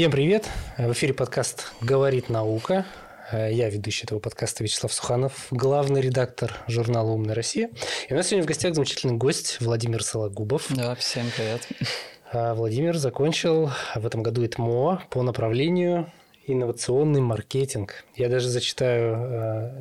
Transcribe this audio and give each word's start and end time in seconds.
Всем 0.00 0.12
привет! 0.12 0.48
В 0.78 0.92
эфире 0.92 1.12
подкаст 1.12 1.74
«Говорит 1.82 2.30
наука». 2.30 2.86
Я 3.30 3.68
ведущий 3.68 4.04
этого 4.04 4.18
подкаста 4.18 4.64
Вячеслав 4.64 4.94
Суханов, 4.94 5.48
главный 5.50 6.00
редактор 6.00 6.56
журнала 6.68 7.10
«Умная 7.10 7.34
Россия». 7.34 7.68
И 8.08 8.14
у 8.14 8.16
нас 8.16 8.28
сегодня 8.28 8.44
в 8.44 8.46
гостях 8.46 8.74
замечательный 8.74 9.18
гость 9.18 9.58
Владимир 9.60 10.02
Сологубов. 10.02 10.68
Да, 10.70 10.94
всем 10.94 11.26
привет. 11.36 11.68
А, 12.32 12.54
Владимир 12.54 12.96
закончил 12.96 13.72
в 13.94 14.06
этом 14.06 14.22
году 14.22 14.42
ИТМО 14.42 15.02
по 15.10 15.22
направлению 15.22 16.10
инновационный 16.46 17.20
маркетинг. 17.20 18.06
Я 18.16 18.30
даже 18.30 18.48
зачитаю 18.48 19.16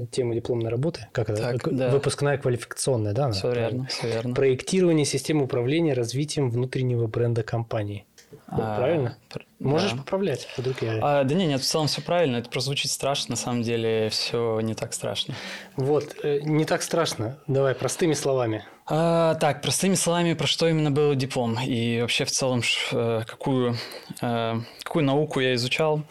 э, 0.02 0.06
тему 0.12 0.34
дипломной 0.34 0.70
работы. 0.70 1.08
Как 1.14 1.30
это? 1.30 1.42
Так, 1.42 1.74
да. 1.74 1.92
Выпускная 1.92 2.38
квалификационная, 2.38 3.14
да? 3.14 3.32
Все 3.32 3.54
верно, 3.54 3.86
все 3.86 4.08
верно. 4.08 4.36
Проектирование 4.36 5.06
системы 5.06 5.46
управления 5.46 5.94
развитием 5.94 6.50
внутреннего 6.50 7.08
бренда 7.08 7.42
компании. 7.42 8.06
А, 8.48 8.78
правильно? 8.78 9.18
Можешь 9.60 9.92
да. 9.92 9.98
поправлять, 9.98 10.48
вдруг 10.58 10.82
я... 10.82 11.00
А, 11.02 11.24
да 11.24 11.36
не, 11.36 11.46
нет, 11.46 11.62
в 11.62 11.66
целом 11.66 11.88
все 11.88 12.02
правильно. 12.02 12.38
Это 12.38 12.50
просто 12.50 12.68
звучит 12.68 12.92
страшно, 12.92 13.34
на 13.34 13.36
самом 13.36 13.62
деле 13.62 14.10
все 14.10 14.60
не 14.62 14.74
так 14.74 14.94
страшно. 14.94 15.36
Вот, 15.76 16.16
э, 16.24 16.40
не 16.42 16.66
так 16.66 16.82
страшно. 16.82 17.38
Давай, 17.48 17.76
простыми 17.76 18.14
словами. 18.14 18.66
А, 18.86 19.36
так, 19.36 19.62
простыми 19.62 19.96
словами, 19.96 20.34
про 20.34 20.48
что 20.48 20.68
именно 20.68 20.92
был 20.92 21.14
диплом? 21.14 21.60
И 21.60 22.02
вообще 22.02 22.26
в 22.26 22.32
целом, 22.32 22.62
э, 22.92 23.24
какую, 23.28 23.76
э, 24.22 24.56
какую 24.84 25.06
науку 25.06 25.40
я 25.40 25.54
изучал? 25.56 26.04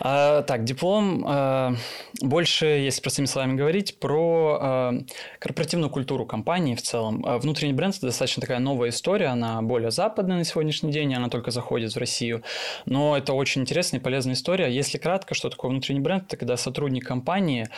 А, 0.00 0.42
так, 0.42 0.64
диплом 0.64 1.24
а, 1.26 1.74
больше, 2.20 2.66
если 2.66 3.00
простыми 3.00 3.26
словами 3.26 3.56
говорить, 3.56 3.98
про 3.98 4.58
а, 4.60 4.92
корпоративную 5.38 5.90
культуру 5.90 6.26
компании 6.26 6.74
в 6.74 6.82
целом. 6.82 7.24
А, 7.26 7.38
внутренний 7.38 7.72
бренд– 7.72 7.94
это 7.96 8.06
достаточно 8.06 8.40
такая 8.40 8.58
новая 8.58 8.90
история, 8.90 9.26
она 9.26 9.60
более 9.62 9.90
западная 9.90 10.38
на 10.38 10.44
сегодняшний 10.44 10.92
день, 10.92 11.14
она 11.14 11.28
только 11.28 11.50
заходит 11.50 11.94
в 11.94 11.98
Россию. 11.98 12.42
Но 12.86 13.16
это 13.16 13.32
очень 13.32 13.62
интересная 13.62 14.00
и 14.00 14.02
полезная 14.02 14.34
история. 14.34 14.74
Если 14.74 14.98
кратко, 14.98 15.34
что 15.34 15.50
такое 15.50 15.70
внутренний 15.70 16.00
бренд? 16.00 16.24
Это 16.24 16.36
когда 16.36 16.56
сотрудник 16.56 17.06
компании, 17.06 17.68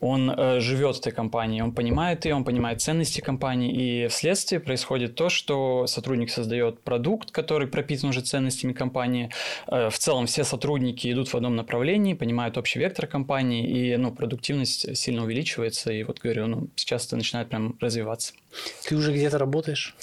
он 0.00 0.30
э, 0.30 0.60
живет 0.60 0.96
в 0.96 1.00
этой 1.00 1.12
компании, 1.12 1.60
он 1.60 1.72
понимает 1.72 2.24
ее, 2.24 2.34
он 2.34 2.44
понимает 2.44 2.80
ценности 2.80 3.20
компании, 3.20 3.72
и 3.72 4.08
вследствие 4.08 4.60
происходит 4.60 5.16
то, 5.16 5.28
что 5.28 5.86
сотрудник 5.86 6.30
создает 6.30 6.80
продукт, 6.82 7.30
который 7.30 7.66
пропитан 7.66 8.10
уже 8.10 8.20
ценностями 8.20 8.72
компании. 8.72 9.30
Э, 9.66 9.90
в 9.90 9.98
целом 9.98 10.26
все 10.26 10.44
сотрудники 10.44 11.10
идут 11.10 11.28
в 11.28 11.34
одном 11.34 11.56
направлении, 11.58 12.14
понимают 12.14 12.56
общий 12.56 12.78
вектор 12.78 13.06
компании, 13.06 13.68
и 13.68 13.96
ну, 13.96 14.12
продуктивность 14.12 14.96
сильно 14.96 15.24
увеличивается, 15.24 15.92
и 15.92 16.02
вот 16.02 16.20
говорю, 16.20 16.46
ну, 16.46 16.68
сейчас 16.76 17.06
это 17.06 17.16
начинает 17.16 17.50
прям 17.50 17.76
развиваться. 17.80 18.32
Ты 18.88 18.96
уже 18.96 19.12
где-то 19.12 19.38
работаешь? 19.38 19.94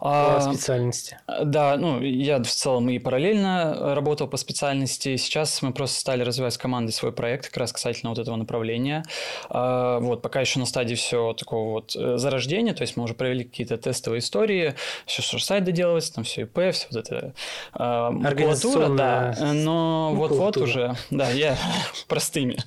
По 0.00 0.36
а, 0.36 0.40
специальности? 0.40 1.18
Да, 1.44 1.76
ну, 1.76 2.00
я 2.00 2.42
в 2.42 2.46
целом 2.46 2.88
и 2.90 2.98
параллельно 2.98 3.94
работал 3.94 4.28
по 4.28 4.36
специальности. 4.36 5.16
Сейчас 5.16 5.62
мы 5.62 5.72
просто 5.72 5.98
стали 5.98 6.22
развивать 6.22 6.54
с 6.54 6.58
командой 6.58 6.92
свой 6.92 7.12
проект 7.12 7.46
как 7.46 7.56
раз 7.56 7.72
касательно 7.72 8.10
вот 8.10 8.18
этого 8.18 8.36
направления. 8.36 9.04
А, 9.48 9.98
вот, 10.00 10.22
пока 10.22 10.40
еще 10.40 10.58
на 10.58 10.66
стадии 10.66 10.94
все 10.94 11.32
такого 11.32 11.72
вот 11.72 11.96
э, 11.96 12.18
зарождения, 12.18 12.74
то 12.74 12.82
есть 12.82 12.96
мы 12.96 13.04
уже 13.04 13.14
провели 13.14 13.44
какие-то 13.44 13.76
тестовые 13.76 14.20
истории, 14.20 14.74
все, 15.06 15.22
что 15.22 15.38
сайт 15.38 15.64
доделывается, 15.64 16.14
там 16.14 16.24
все 16.24 16.42
ИП, 16.42 16.72
все 16.72 16.86
вот 16.90 16.96
это 16.96 17.34
а, 17.72 18.10
макулатура, 18.10 18.88
да, 18.88 19.36
но 19.52 20.12
вот-вот 20.14 20.56
уже, 20.56 20.96
да, 21.10 21.30
я 21.30 21.56
простыми, 22.08 22.58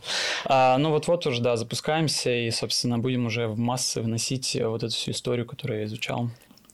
а, 0.45 0.77
но 0.77 0.91
вот-вот 0.91 1.25
уже, 1.27 1.41
да, 1.41 1.55
запускаемся 1.55 2.31
и, 2.31 2.51
собственно, 2.51 2.99
будем 2.99 3.25
уже 3.25 3.47
в 3.47 3.57
массы 3.57 4.01
вносить 4.01 4.57
вот 4.61 4.83
эту 4.83 4.93
всю 4.93 5.11
историю, 5.11 5.45
которую 5.45 5.79
я 5.79 5.85
изучал. 5.85 6.29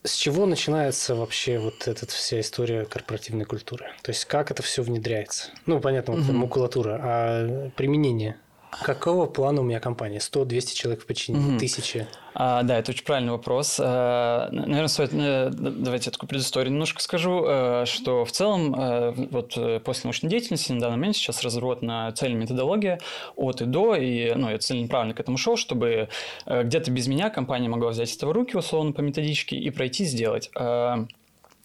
С 0.05 0.13
чего 0.13 0.45
начинается 0.45 1.15
вообще 1.15 1.57
вот 1.57 1.87
эта 1.87 2.05
вся 2.05 2.39
история 2.39 2.85
корпоративной 2.85 3.45
культуры? 3.45 3.85
То 4.03 4.11
есть 4.11 4.25
как 4.25 4.51
это 4.51 4.61
все 4.61 4.83
внедряется? 4.83 5.49
Ну, 5.65 5.79
понятно, 5.79 6.13
вот 6.13 6.23
угу. 6.23 6.33
макулатура, 6.33 6.99
а 7.01 7.69
применение? 7.75 8.37
Какого 8.83 9.25
плана 9.25 9.61
у 9.61 9.63
меня 9.63 9.79
компания? 9.79 10.19
100-200 10.19 10.75
человек 10.75 11.01
в 11.01 11.07
подчинении, 11.07 11.53
угу. 11.53 11.59
тысячи? 11.59 12.07
А, 12.37 12.63
да, 12.63 12.79
это 12.79 12.91
очень 12.91 13.05
правильный 13.05 13.31
вопрос. 13.31 13.77
А, 13.81 14.49
наверное, 14.51 14.87
стоит, 14.87 15.11
э, 15.13 15.49
давайте 15.51 16.09
я 16.09 16.11
такую 16.11 16.27
предысторию 16.27 16.73
немножко 16.73 17.01
скажу, 17.01 17.45
э, 17.47 17.85
что 17.85 18.25
в 18.25 18.31
целом 18.31 18.75
э, 18.75 19.11
вот 19.31 19.57
после 19.83 20.01
научной 20.03 20.29
деятельности 20.29 20.73
на 20.73 20.81
данный 20.81 20.97
момент 20.97 21.15
сейчас 21.15 21.41
разработана 21.43 22.11
цельная 22.13 22.41
методология 22.41 22.99
от 23.37 23.61
и 23.61 23.65
до, 23.65 23.95
и 23.95 24.33
ну, 24.35 24.49
я 24.49 24.57
целенаправленно 24.57 25.13
к 25.13 25.19
этому 25.21 25.37
шел, 25.37 25.55
чтобы 25.55 26.09
где-то 26.45 26.91
без 26.91 27.07
меня 27.07 27.29
компания 27.29 27.69
могла 27.69 27.91
взять 27.91 28.13
это 28.13 28.27
в 28.27 28.31
руки, 28.31 28.57
условно, 28.57 28.91
по 28.91 28.99
методичке 28.99 29.55
и 29.55 29.69
пройти 29.69 30.03
сделать. 30.03 30.51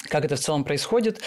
Как 0.09 0.25
это 0.25 0.37
в 0.37 0.41
целом 0.41 0.65
происходит? 0.65 1.21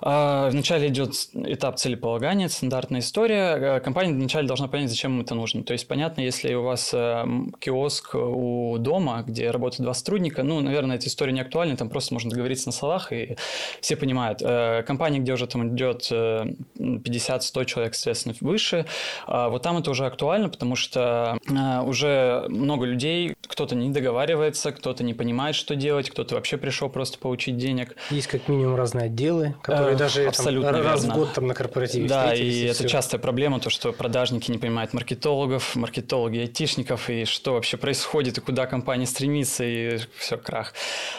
А, 0.00 0.48
вначале 0.50 0.88
идет 0.88 1.12
этап 1.34 1.76
целеполагания, 1.76 2.48
стандартная 2.48 3.00
история. 3.00 3.76
А, 3.76 3.80
компания 3.80 4.12
вначале 4.12 4.46
должна 4.46 4.68
понять, 4.68 4.90
зачем 4.90 5.14
им 5.14 5.20
это 5.22 5.34
нужно. 5.34 5.64
То 5.64 5.72
есть, 5.72 5.88
понятно, 5.88 6.20
если 6.20 6.54
у 6.54 6.62
вас 6.62 6.90
э, 6.92 7.24
киоск 7.60 8.14
у 8.14 8.78
дома, 8.78 9.24
где 9.26 9.50
работают 9.50 9.84
два 9.84 9.94
сотрудника, 9.94 10.44
ну, 10.44 10.60
наверное, 10.60 10.96
эта 10.96 11.08
история 11.08 11.32
не 11.32 11.40
актуальна, 11.40 11.76
там 11.76 11.88
просто 11.88 12.14
можно 12.14 12.30
договориться 12.30 12.68
на 12.68 12.72
словах, 12.72 13.12
и 13.12 13.36
все 13.80 13.96
понимают. 13.96 14.40
Э, 14.42 14.82
компания, 14.84 15.18
где 15.18 15.32
уже 15.32 15.46
там 15.46 15.74
идет 15.74 16.10
50-100 16.10 17.62
э, 17.62 17.64
человек, 17.64 17.94
соответственно, 17.94 18.34
выше, 18.40 18.86
а, 19.26 19.48
вот 19.48 19.62
там 19.62 19.78
это 19.78 19.90
уже 19.90 20.06
актуально, 20.06 20.48
потому 20.48 20.76
что 20.76 21.38
уже 21.84 22.46
много 22.48 22.86
людей, 22.86 23.36
кто-то 23.52 23.74
не 23.74 23.90
договаривается, 23.90 24.72
кто-то 24.72 25.04
не 25.04 25.12
понимает, 25.12 25.54
что 25.54 25.76
делать, 25.76 26.08
кто-то 26.08 26.36
вообще 26.36 26.56
пришел 26.56 26.88
просто 26.88 27.18
получить 27.18 27.58
денег. 27.58 27.94
Есть 28.10 28.28
как 28.28 28.48
минимум 28.48 28.76
разные 28.76 29.06
отделы, 29.06 29.54
которые 29.62 29.94
э, 29.94 29.98
даже 29.98 30.26
абсолютно 30.26 30.72
там, 30.72 30.82
раз 30.82 31.04
в 31.04 31.12
год 31.12 31.34
там 31.34 31.46
на 31.46 31.54
корпоративе 31.54 32.08
Да, 32.08 32.34
и, 32.34 32.42
и 32.42 32.64
это 32.64 32.74
все. 32.74 32.88
частая 32.88 33.20
проблема, 33.20 33.60
то, 33.60 33.68
что 33.68 33.92
продажники 33.92 34.50
не 34.50 34.56
понимают 34.56 34.94
маркетологов, 34.94 35.76
маркетологи 35.76 36.38
айтишников, 36.38 37.10
и 37.10 37.26
что 37.26 37.52
вообще 37.52 37.76
происходит, 37.76 38.38
и 38.38 38.40
куда 38.40 38.66
компания 38.66 39.06
стремится, 39.06 39.64
и 39.64 39.98
все, 40.16 40.38
крах. 40.38 40.72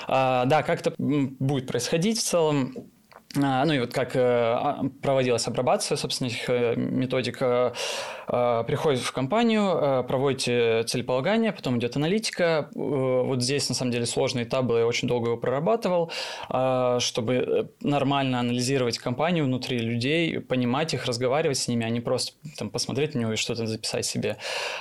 А, 0.07 0.45
да, 0.45 0.63
как 0.63 0.79
это 0.81 0.93
будет 0.97 1.67
происходить 1.67 2.17
в 2.19 2.23
целом, 2.23 2.73
а, 3.41 3.65
ну 3.65 3.73
и 3.73 3.79
вот 3.79 3.93
как 3.93 4.15
э, 4.15 4.19
а, 4.19 4.83
проводилась 5.01 5.47
апробация, 5.47 5.95
собственно, 5.95 6.27
этих 6.27 6.49
э, 6.49 6.75
методик. 6.75 7.41
Э, 8.27 8.63
приходит 8.65 9.01
в 9.01 9.11
компанию, 9.11 10.03
проводите 10.07 10.83
целеполагание, 10.83 11.51
потом 11.51 11.77
идет 11.77 11.95
аналитика. 11.95 12.69
Вот 12.73 13.41
здесь, 13.41 13.69
на 13.69 13.75
самом 13.75 13.91
деле, 13.91 14.05
сложный 14.05 14.43
этап 14.43 14.65
был, 14.65 14.77
я 14.77 14.87
очень 14.87 15.07
долго 15.07 15.27
его 15.27 15.37
прорабатывал, 15.37 16.11
чтобы 16.99 17.69
нормально 17.81 18.39
анализировать 18.39 18.97
компанию 18.97 19.45
внутри 19.45 19.79
людей, 19.79 20.39
понимать 20.39 20.93
их, 20.93 21.05
разговаривать 21.05 21.57
с 21.57 21.67
ними, 21.67 21.85
а 21.85 21.89
не 21.89 22.01
просто 22.01 22.33
там, 22.57 22.69
посмотреть 22.69 23.15
на 23.15 23.19
него 23.19 23.33
и 23.33 23.35
что-то 23.35 23.65
записать 23.65 24.05
себе. 24.05 24.37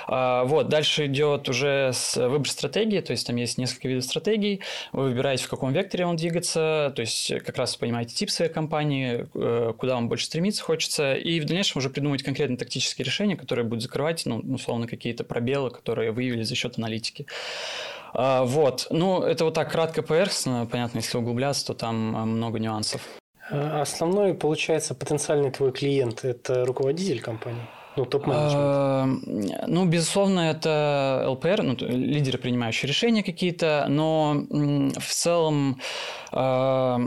Вот, 0.07 0.69
дальше 0.69 1.07
идет 1.07 1.49
уже 1.49 1.91
выбор 2.15 2.49
стратегии, 2.49 2.99
то 2.99 3.11
есть 3.11 3.27
там 3.27 3.35
есть 3.35 3.57
несколько 3.57 3.87
видов 3.87 4.03
стратегий, 4.05 4.61
вы 4.91 5.03
выбираете, 5.03 5.45
в 5.45 5.49
каком 5.49 5.73
векторе 5.73 6.05
он 6.05 6.15
двигаться, 6.15 6.93
то 6.95 7.01
есть 7.01 7.33
как 7.45 7.57
раз 7.57 7.75
понимаете 7.75 8.15
тип 8.15 8.29
своей 8.29 8.51
компании, 8.51 9.27
э, 9.33 9.73
куда 9.77 9.95
вам 9.95 10.09
больше 10.09 10.25
стремиться 10.25 10.63
хочется, 10.63 11.13
и 11.15 11.39
в 11.39 11.45
дальнейшем 11.45 11.79
уже 11.79 11.89
придумать 11.89 12.23
конкретные 12.23 12.57
тактические 12.57 13.05
решения, 13.05 13.32
которые 13.35 13.65
будут 13.65 13.83
закрывать, 13.83 14.25
ну, 14.25 14.39
условно, 14.39 14.87
какие-то 14.87 15.23
пробелы, 15.23 15.69
которые 15.69 16.11
выявили 16.11 16.43
за 16.43 16.55
счет 16.55 16.77
аналитики. 16.77 17.25
А, 18.13 18.43
вот. 18.43 18.87
Ну, 18.89 19.21
это 19.21 19.45
вот 19.45 19.53
так 19.53 19.71
кратко 19.71 20.01
поверхностно. 20.01 20.67
Понятно, 20.69 20.99
если 20.99 21.17
углубляться, 21.17 21.67
то 21.67 21.73
там 21.73 22.15
э, 22.15 22.25
много 22.25 22.59
нюансов. 22.59 23.01
А 23.49 23.81
основной, 23.81 24.33
получается, 24.33 24.95
потенциальный 24.95 25.51
твой 25.51 25.71
клиент– 25.71 26.23
это 26.23 26.65
руководитель 26.65 27.21
компании? 27.21 27.67
Ну, 27.95 28.05
топ-менеджмент. 28.05 28.55
А, 28.55 29.05
ну, 29.67 29.85
безусловно, 29.85 30.51
это 30.51 31.25
ЛПР, 31.27 31.61
ну, 31.63 31.75
лидеры, 31.79 32.37
принимающие 32.37 32.87
решения 32.87 33.23
какие-то, 33.23 33.85
но 33.87 34.45
в 34.49 35.13
целом 35.13 35.79
а, 36.35 36.97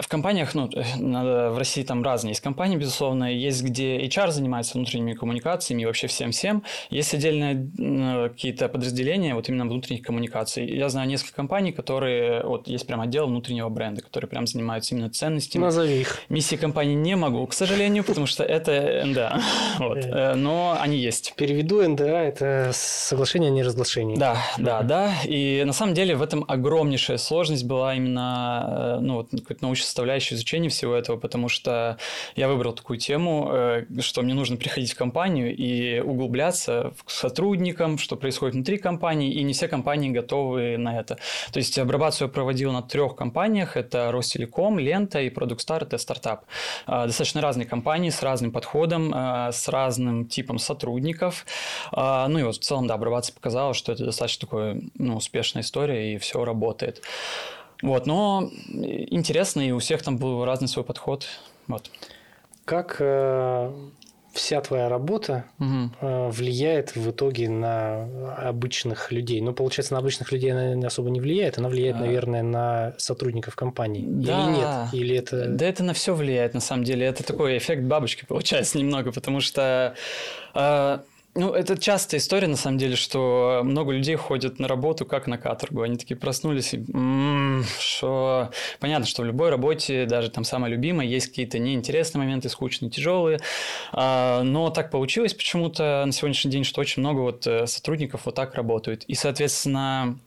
в 0.00 0.06
компаниях, 0.08 0.54
ну, 0.54 0.70
надо, 0.98 1.50
в 1.50 1.58
России 1.58 1.82
там 1.82 2.04
разные 2.04 2.30
есть 2.30 2.40
компании, 2.40 2.76
безусловно, 2.76 3.32
есть, 3.32 3.62
где 3.64 3.98
HR 3.98 4.30
занимается 4.30 4.74
внутренними 4.74 5.14
коммуникациями 5.14 5.82
и 5.82 5.86
вообще 5.86 6.06
всем-всем. 6.06 6.62
Есть 6.90 7.12
отдельные 7.12 8.28
какие-то 8.28 8.68
подразделения 8.68 9.34
вот 9.34 9.48
именно 9.48 9.64
внутренних 9.64 10.02
коммуникаций. 10.02 10.64
Я 10.66 10.88
знаю 10.88 11.08
несколько 11.08 11.34
компаний, 11.34 11.72
которые, 11.72 12.44
вот 12.44 12.68
есть 12.68 12.86
прям 12.86 13.00
отдел 13.00 13.26
внутреннего 13.26 13.68
бренда, 13.68 14.02
которые 14.02 14.28
прям 14.28 14.46
занимаются 14.46 14.94
именно 14.94 15.10
ценностями. 15.10 15.62
Назови 15.62 16.00
их. 16.00 16.18
Миссии 16.28 16.56
компании 16.56 16.94
не 16.94 17.16
могу, 17.16 17.44
к 17.46 17.54
сожалению, 17.54 18.04
потому 18.04 18.26
что 18.26 18.44
это, 18.44 19.02
да, 19.06 19.40
вот. 19.78 19.98
Э, 20.36 20.46
но 20.46 20.76
они 20.78 20.98
есть. 20.98 21.34
Переведу 21.36 21.86
НДА– 21.86 22.04
это 22.04 22.70
соглашение 22.72 23.50
о 23.50 23.52
неразглашении. 23.52 24.16
Да, 24.16 24.36
да, 24.58 24.82
да. 24.82 25.12
И 25.24 25.62
на 25.64 25.72
самом 25.72 25.94
деле 25.94 26.14
в 26.16 26.22
этом 26.22 26.44
огромнейшая 26.46 27.18
сложность 27.18 27.64
была 27.64 27.94
именно 27.94 28.98
ну, 29.00 29.14
вот, 29.14 29.30
научная 29.60 29.86
составляющая 29.86 30.34
изучения 30.34 30.68
всего 30.68 30.94
этого, 30.94 31.16
потому 31.16 31.48
что 31.48 31.98
я 32.36 32.48
выбрал 32.48 32.72
такую 32.72 32.98
тему, 32.98 33.84
что 34.00 34.22
мне 34.22 34.34
нужно 34.34 34.56
приходить 34.56 34.92
в 34.92 34.96
компанию 34.96 35.54
и 35.54 36.00
углубляться 36.00 36.92
к 37.04 37.10
сотрудникам, 37.10 37.98
что 37.98 38.16
происходит 38.16 38.54
внутри 38.54 38.78
компании, 38.78 39.32
и 39.32 39.42
не 39.42 39.52
все 39.52 39.68
компании 39.68 40.10
готовы 40.10 40.76
на 40.76 40.98
это. 40.98 41.18
То 41.52 41.58
есть 41.58 41.78
обрабатываю 41.78 42.28
я 42.28 42.32
проводил 42.32 42.72
на 42.72 42.82
трех 42.82 43.16
компаниях. 43.16 43.76
Это 43.76 44.10
Ростелеком, 44.12 44.78
Лента 44.78 45.20
и 45.20 45.30
Продукстар, 45.30 45.82
это 45.82 45.98
стартап. 45.98 46.44
А, 46.86 47.06
достаточно 47.06 47.40
разные 47.40 47.66
компании 47.66 48.10
с 48.10 48.22
разным 48.22 48.52
подходом, 48.52 49.12
а, 49.14 49.52
с 49.52 49.68
разным 49.68 50.25
типом 50.28 50.58
сотрудников. 50.58 51.46
А, 51.92 52.28
ну 52.28 52.38
и 52.38 52.42
вот 52.42 52.56
в 52.56 52.60
целом, 52.60 52.86
да, 52.86 52.94
обрабатываться 52.94 53.32
показала, 53.32 53.74
что 53.74 53.92
это 53.92 54.04
достаточно 54.04 54.46
такая 54.46 54.80
ну, 54.94 55.16
успешная 55.16 55.62
история 55.62 56.14
и 56.14 56.18
все 56.18 56.44
работает. 56.44 57.02
Вот, 57.82 58.06
но 58.06 58.50
интересно, 58.70 59.60
и 59.60 59.70
у 59.70 59.78
всех 59.78 60.02
там 60.02 60.16
был 60.16 60.44
разный 60.44 60.68
свой 60.68 60.84
подход. 60.84 61.26
Вот. 61.66 61.90
Как 62.64 62.96
э, 63.00 63.72
вся 64.36 64.60
твоя 64.60 64.88
работа 64.88 65.44
угу. 65.58 65.90
влияет 66.30 66.94
в 66.94 67.10
итоге 67.10 67.48
на 67.48 68.06
обычных 68.36 69.10
людей. 69.10 69.40
Ну, 69.40 69.52
получается, 69.52 69.94
на 69.94 70.00
обычных 70.00 70.30
людей 70.30 70.52
она 70.52 70.86
особо 70.86 71.10
не 71.10 71.20
влияет, 71.20 71.58
она 71.58 71.68
влияет, 71.68 71.96
а... 71.96 72.00
наверное, 72.00 72.42
на 72.42 72.94
сотрудников 72.98 73.56
компании. 73.56 74.04
Да. 74.06 74.44
Или 74.44 74.56
нет? 74.56 74.68
Или 74.92 75.16
это... 75.16 75.46
Да 75.46 75.66
это 75.66 75.82
на 75.82 75.94
все 75.94 76.14
влияет, 76.14 76.54
на 76.54 76.60
самом 76.60 76.84
деле. 76.84 77.06
Это 77.06 77.24
такой 77.24 77.58
эффект 77.58 77.82
бабочки 77.82 78.24
получается 78.24 78.78
немного, 78.78 79.10
потому 79.12 79.40
что 79.40 79.94
а, 80.54 81.02
ну, 81.36 81.52
это 81.52 81.78
частая 81.78 82.18
история, 82.18 82.46
на 82.46 82.56
самом 82.56 82.78
деле, 82.78 82.96
что 82.96 83.60
много 83.62 83.92
людей 83.92 84.16
ходят 84.16 84.58
на 84.58 84.66
работу 84.68 85.04
как 85.04 85.26
на 85.26 85.38
каторгу. 85.38 85.82
Они 85.82 85.96
такие 85.96 86.16
проснулись 86.16 86.74
и... 86.74 86.78
М-м, 86.78 87.64
что... 87.78 88.50
Понятно, 88.80 89.06
что 89.06 89.22
в 89.22 89.26
любой 89.26 89.50
работе, 89.50 90.06
даже 90.06 90.30
там 90.30 90.44
самая 90.44 90.70
любимая, 90.70 91.06
есть 91.06 91.28
какие-то 91.28 91.58
неинтересные 91.58 92.22
моменты, 92.24 92.48
скучные, 92.48 92.90
тяжелые. 92.90 93.38
А, 93.92 94.42
но 94.42 94.70
так 94.70 94.90
получилось 94.90 95.34
почему-то 95.34 96.02
на 96.06 96.12
сегодняшний 96.12 96.50
день, 96.50 96.64
что 96.64 96.80
очень 96.80 97.00
много 97.00 97.20
вот 97.20 97.46
э, 97.46 97.66
сотрудников 97.66 98.22
вот 98.24 98.34
так 98.34 98.54
работают. 98.54 99.04
И, 99.04 99.14
соответственно, 99.14 100.18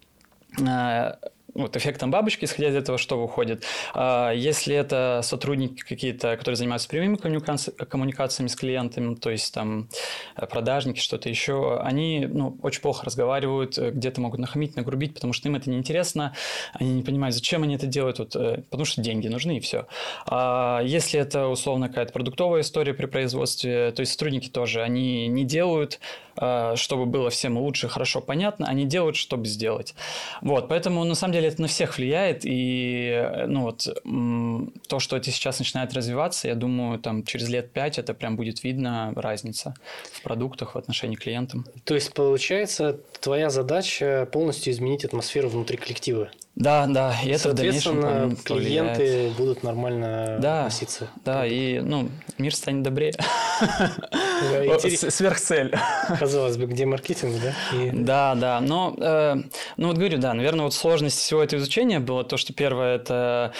э, 0.60 1.12
вот 1.62 1.76
эффектом 1.76 2.12
бабочки, 2.12 2.46
исходя 2.46 2.70
из 2.70 2.76
этого, 2.76 2.98
что 2.98 3.20
выходит. 3.20 3.64
А, 3.94 4.32
если 4.32 4.76
это 4.76 5.22
сотрудники 5.24 5.82
какие-то, 5.82 6.38
которые 6.38 6.56
занимаются 6.56 6.88
прямыми 6.90 7.18
коммуникациями 7.18 8.48
с 8.48 8.56
клиентами, 8.56 9.16
то 9.16 9.30
есть 9.30 9.54
там 9.54 9.90
э, 10.36 10.46
продажники, 10.46 11.00
что-то 11.00 11.30
еще, 11.30 11.80
они 11.82 12.28
ну, 12.28 12.58
очень 12.62 12.82
плохо 12.82 13.06
разговаривают, 13.06 13.78
э, 13.78 13.92
где-то 13.92 14.22
могут 14.22 14.40
нахамить, 14.40 14.76
нагрубить, 14.76 15.14
потому 15.14 15.34
что 15.34 15.48
им 15.50 15.56
это 15.56 15.70
неинтересно, 15.70 16.34
они 16.74 16.94
не 16.94 17.04
понимают, 17.04 17.36
зачем 17.36 17.64
они 17.64 17.76
это 17.76 17.88
делают, 17.88 18.20
вот, 18.20 18.36
э, 18.36 18.64
потому 18.70 18.86
что 18.86 19.02
деньги 19.02 19.28
нужны 19.28 19.58
и 19.58 19.60
все. 19.60 19.88
А 20.26 20.82
если 20.84 21.20
это 21.20 21.48
условно 21.48 21.90
какая-то 21.90 22.14
продуктовая 22.14 22.62
история 22.62 22.94
при 22.94 23.06
производстве, 23.06 23.92
то 23.92 24.02
есть 24.02 24.14
сотрудники 24.14 24.50
тоже, 24.50 24.82
они 24.82 25.28
не 25.28 25.44
делают 25.44 26.00
чтобы 26.76 27.06
было 27.06 27.30
всем 27.30 27.58
лучше, 27.58 27.90
хорошо, 27.90 28.22
понятно, 28.22 28.68
они 28.68 28.86
делают, 28.86 29.16
чтобы 29.16 29.46
сделать. 29.46 29.96
Вот, 30.42 30.68
поэтому 30.70 31.04
на 31.04 31.16
самом 31.16 31.34
деле 31.34 31.48
это 31.50 31.62
на 31.62 31.68
всех 31.68 31.98
влияет, 31.98 32.42
и 32.44 33.10
э, 33.12 33.46
ну 33.48 33.64
вот 33.64 33.88
то, 34.88 35.00
что 35.00 35.18
это 35.18 35.32
сейчас 35.32 35.60
начинает 35.60 35.94
развиваться, 35.94 36.48
я 36.48 36.56
думаю, 36.56 37.00
там 37.00 37.24
через 37.24 37.50
лет 37.50 37.72
пять 37.72 38.00
это 38.00 38.14
прям 38.14 38.36
будет 38.36 38.64
видно 38.64 39.14
разница 39.16 39.74
в 40.12 40.22
продуктах, 40.22 40.76
в 40.76 40.78
отношении 40.78 41.16
к 41.16 41.22
клиентам. 41.22 41.66
То 41.84 41.96
есть, 41.96 42.14
получается, 42.14 43.00
твоя 43.20 43.50
задача 43.50 44.28
полностью 44.32 44.74
изменить 44.74 45.06
атмосферу 45.06 45.50
внутри 45.50 45.78
коллектива? 45.78 46.30
Да, 46.56 46.88
да, 46.88 47.16
и 47.24 47.30
это 47.30 47.50
в 47.50 47.54
дальнейшем 47.54 48.36
клиенты 48.44 49.04
влияет. 49.04 49.38
будут 49.38 49.64
нормально 49.64 50.40
да, 50.42 50.66
относиться. 50.66 51.08
Да, 51.24 51.46
и 51.46 51.80
ну, 51.80 52.10
мир 52.38 52.54
станет 52.54 52.84
добрее. 52.84 53.14
Сверхцель. 54.80 55.74
Казалось 56.20 56.58
бы, 56.58 56.66
где 56.66 56.86
маркетинг, 56.86 57.36
да? 57.42 57.54
Да, 57.94 58.36
да, 58.36 58.62
но, 58.62 58.94
э, 58.98 59.36
ну 59.78 59.88
вот 59.88 59.98
говорю, 59.98 60.18
да, 60.18 60.34
наверное, 60.34 60.66
вот 60.66 60.74
сложность 60.74 61.20
всего 61.20 61.42
этого 61.42 61.60
изучения 61.62 62.00
было 62.00 62.24
то, 62.24 62.36
что 62.38 62.54
первое– 62.54 62.96
это 62.98 63.54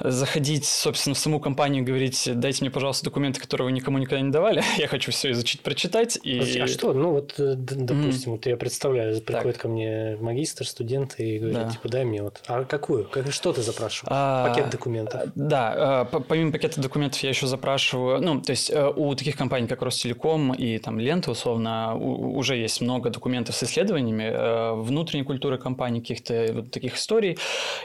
заходить, 0.00 0.64
собственно, 0.64 1.14
в 1.14 1.18
саму 1.18 1.40
компанию 1.40 1.82
и 1.82 1.86
говорить, 1.86 2.28
дайте 2.34 2.62
мне, 2.62 2.70
пожалуйста, 2.70 3.04
документы, 3.04 3.40
которые 3.40 3.66
вы 3.66 3.72
никому 3.72 3.98
никогда 3.98 4.20
не 4.20 4.30
давали, 4.30 4.62
я 4.78 4.88
хочу 4.88 5.12
все 5.12 5.32
изучить, 5.32 5.60
прочитать. 5.60 6.18
И... 6.22 6.58
А 6.58 6.66
что? 6.66 6.92
Ну 6.92 7.10
вот, 7.12 7.34
э, 7.38 7.54
допустим, 7.56 8.32
вот 8.32 8.46
я 8.46 8.56
представляю, 8.56 9.20
приходит 9.20 9.58
ко 9.58 9.68
мне 9.68 10.16
магистр, 10.20 10.66
студент 10.66 11.16
и 11.18 11.38
говорит, 11.38 11.72
типа, 11.72 11.88
дай 11.88 12.04
мне 12.04 12.22
вот 12.22 12.35
а 12.46 12.64
какую? 12.64 13.04
Как, 13.04 13.30
что 13.32 13.52
ты 13.52 13.62
запрашиваешь? 13.62 14.08
А, 14.10 14.48
Пакет 14.48 14.70
документов? 14.70 15.22
Да, 15.34 15.74
а, 15.76 16.04
помимо 16.04 16.52
пакета 16.52 16.80
документов 16.80 17.22
я 17.22 17.30
еще 17.30 17.46
запрашиваю, 17.46 18.20
ну, 18.20 18.40
то 18.40 18.50
есть 18.50 18.70
э, 18.70 18.92
у 18.94 19.14
таких 19.14 19.36
компаний, 19.36 19.66
как 19.66 19.82
Ростелеком 19.82 20.52
и 20.54 20.78
там 20.78 20.98
Лента, 20.98 21.30
условно, 21.30 21.96
уже 21.96 22.56
есть 22.56 22.80
много 22.80 23.10
документов 23.10 23.54
с 23.54 23.62
исследованиями 23.62 24.24
э, 24.24 24.72
внутренней 24.74 25.24
культуры 25.24 25.58
компании, 25.58 26.00
каких-то 26.00 26.50
вот 26.52 26.70
таких 26.70 26.96
историй. 26.96 27.38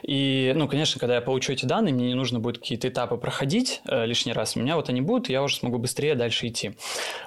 И, 0.04 0.54
ну, 0.56 0.68
конечно, 0.68 1.00
когда 1.00 1.16
я 1.16 1.22
получу 1.22 1.54
эти 1.54 1.66
данные, 1.66 1.94
мне 1.94 2.08
не 2.08 2.16
нужно 2.16 2.40
будет 2.40 2.60
какие-то 2.60 2.88
этапы 2.88 3.18
проходить 3.18 3.82
э, 3.88 4.06
лишний 4.06 4.34
раз. 4.34 4.56
У 4.56 4.60
меня 4.60 4.76
вот 4.76 4.90
они 4.90 5.02
будут, 5.02 5.30
и 5.30 5.34
я 5.34 5.44
уже 5.44 5.56
смогу 5.56 5.78
быстрее 5.78 6.16
дальше 6.16 6.48
идти. 6.48 6.76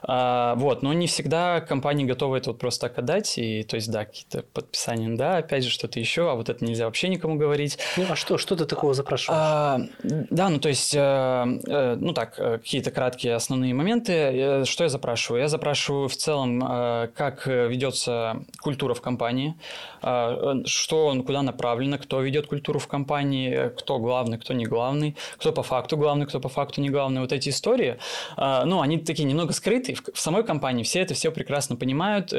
А, 0.02 0.54
вот, 0.56 0.82
но 0.82 0.92
не 0.92 1.06
всегда 1.06 1.60
компании 1.60 2.04
готовы 2.04 2.38
это 2.38 2.50
вот 2.50 2.58
просто 2.58 2.88
так 2.88 2.98
отдать, 2.98 3.38
и, 3.38 3.62
то 3.62 3.76
есть, 3.76 3.90
да, 3.90 4.04
какие-то 4.04 4.42
подписания, 4.42 5.16
да, 5.16 5.38
опять 5.38 5.64
же, 5.64 5.70
что-то 5.70 5.98
еще, 6.00 6.30
а 6.30 6.34
вот 6.34 6.48
это 6.48 6.64
нельзя 6.64 6.86
вообще 6.86 7.08
никому 7.14 7.36
говорить. 7.36 7.78
Ну, 7.96 8.04
а 8.10 8.16
что? 8.16 8.38
Что 8.38 8.56
ты 8.56 8.64
такого 8.64 8.94
запрашиваешь? 8.94 9.40
А, 9.40 9.80
да, 10.02 10.48
ну, 10.48 10.58
то 10.58 10.68
есть, 10.68 10.94
э, 10.94 10.98
э, 10.98 11.96
ну, 11.98 12.12
так, 12.12 12.34
э, 12.38 12.58
какие-то 12.58 12.90
краткие 12.90 13.34
основные 13.34 13.74
моменты. 13.74 14.64
Что 14.64 14.84
я 14.84 14.88
запрашиваю? 14.88 15.42
Я 15.42 15.48
запрашиваю 15.48 16.08
в 16.08 16.16
целом, 16.16 16.60
как 17.14 17.46
ведется 17.46 18.44
культура 18.60 18.94
в 18.94 19.00
компании, 19.00 19.54
что, 20.66 21.22
куда 21.26 21.42
направлено, 21.42 21.98
кто 21.98 22.20
ведет 22.20 22.46
культуру 22.46 22.78
в 22.78 22.86
компании, 22.86 23.70
кто 23.76 23.98
главный, 23.98 24.38
кто 24.38 24.52
не 24.54 24.66
главный, 24.66 25.16
кто 25.38 25.52
по 25.52 25.62
факту 25.62 25.96
главный, 25.96 26.26
кто 26.26 26.40
по 26.40 26.48
факту 26.48 26.80
не 26.80 26.90
главный. 26.90 27.20
Вот 27.20 27.32
эти 27.32 27.48
истории, 27.48 27.98
ну, 28.36 28.80
они 28.80 28.98
такие 28.98 29.24
немного 29.24 29.52
скрыты. 29.52 29.94
В, 29.94 30.18
самой 30.18 30.44
компании 30.44 30.82
все 30.82 31.00
это 31.00 31.14
все 31.14 31.30
прекрасно 31.30 31.76
понимают, 31.76 32.32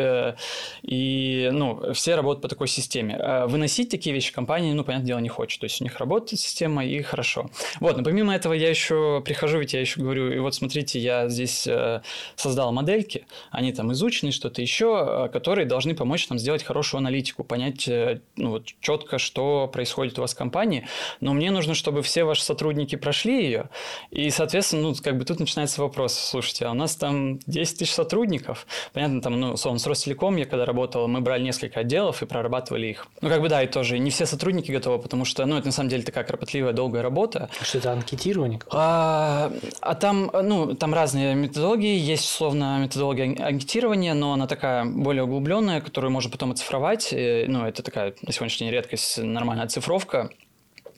и, 0.83 1.50
ну, 1.51 1.94
все 1.94 2.16
работают 2.16 2.42
по 2.42 2.48
такой 2.48 2.68
системе. 2.68 3.45
Выносить 3.48 3.89
такие 3.89 4.13
вещи 4.13 4.31
в 4.31 4.36
компании 4.66 4.74
ну, 4.74 4.84
понятное 4.84 5.08
дело, 5.08 5.20
не 5.20 5.30
хочет. 5.30 5.60
То 5.60 5.66
есть 5.66 5.82
у 5.82 5.84
них 5.84 5.98
работает 5.98 6.40
система, 6.40 6.86
и 6.86 7.02
хорошо. 7.02 7.50
Вот, 7.80 7.98
но 7.98 8.04
помимо 8.04 8.34
этого 8.34 8.54
я 8.54 8.70
еще 8.70 9.22
прихожу, 9.26 9.60
ведь 9.60 9.74
я 9.74 9.82
еще 9.82 10.02
говорю, 10.02 10.32
и 10.32 10.40
вот 10.40 10.56
смотрите, 10.56 11.00
я 11.00 11.30
здесь 11.30 11.68
э, 11.68 12.02
создал 12.36 12.72
модельки, 12.72 13.26
они 13.52 13.72
там 13.74 13.92
изучены, 13.92 14.32
что-то 14.32 14.62
еще, 14.62 15.28
э, 15.28 15.30
которые 15.32 15.66
должны 15.66 15.96
помочь 15.96 16.30
нам 16.30 16.40
сделать 16.40 16.64
хорошую 16.64 17.00
аналитику, 17.00 17.44
понять 17.44 17.88
э, 17.88 18.22
ну, 18.36 18.52
вот, 18.52 18.68
четко, 18.82 19.18
что 19.18 19.68
происходит 19.68 20.18
у 20.18 20.22
вас 20.22 20.34
в 20.34 20.38
компании. 20.38 20.88
Но 21.22 21.34
мне 21.34 21.52
нужно, 21.52 21.74
чтобы 21.74 22.02
все 22.02 22.24
ваши 22.24 22.44
сотрудники 22.44 22.96
прошли 22.96 23.44
ее, 23.44 23.70
и, 24.12 24.30
соответственно, 24.30 24.82
ну, 24.84 24.96
как 24.96 25.18
бы 25.18 25.26
тут 25.26 25.40
начинается 25.40 25.82
вопрос, 25.82 26.14
слушайте, 26.14 26.66
а 26.66 26.72
у 26.72 26.76
нас 26.76 26.96
там 26.96 27.40
10 27.48 27.80
тысяч 27.80 27.94
сотрудников, 27.94 28.68
понятно, 28.94 29.22
там, 29.22 29.40
ну, 29.40 29.54
условно, 29.54 29.80
с 29.80 29.88
Ростелеком 29.88 30.38
я 30.38 30.45
когда 30.45 30.66
работал, 30.66 31.07
мы 31.07 31.22
брали 31.22 31.44
несколько 31.44 31.81
отделов 31.81 32.22
и 32.22 32.26
прорабатывали 32.26 32.88
их. 32.88 33.07
Ну, 33.22 33.30
как 33.30 33.42
бы, 33.42 33.50
да, 33.50 33.64
и 33.64 33.68
тоже 33.68 34.00
не 34.00 34.10
все 34.10 34.26
сотрудники 34.26 34.55
сотрудники 34.56 34.71
готовы, 34.71 35.02
потому 35.02 35.26
что, 35.26 35.45
ну, 35.45 35.57
это 35.57 35.68
на 35.68 35.71
самом 35.71 35.90
деле 35.90 36.04
такая 36.04 36.24
кропотливая, 36.24 36.74
долгая 36.74 37.04
работа. 37.04 37.50
А 37.59 37.64
что 37.64 37.78
это 37.78 37.92
анкетирование? 37.92 38.59
А, 38.71 39.52
а 39.81 39.95
там, 39.95 40.31
ну, 40.33 40.74
там 40.76 40.94
разные 40.94 41.35
методологии. 41.35 41.97
Есть, 41.97 42.26
условно, 42.26 42.80
методология 42.80 43.35
анкетирования, 43.45 44.14
но 44.14 44.33
она 44.33 44.47
такая 44.47 44.85
более 44.85 45.24
углубленная, 45.24 45.81
которую 45.81 46.12
можно 46.12 46.31
потом 46.31 46.52
оцифровать. 46.52 47.09
И, 47.12 47.45
ну, 47.47 47.66
это 47.66 47.83
такая 47.83 48.14
на 48.21 48.31
сегодняшний 48.31 48.68
день 48.68 48.74
редкость, 48.74 49.18
нормальная 49.18 49.66
оцифровка. 49.66 50.30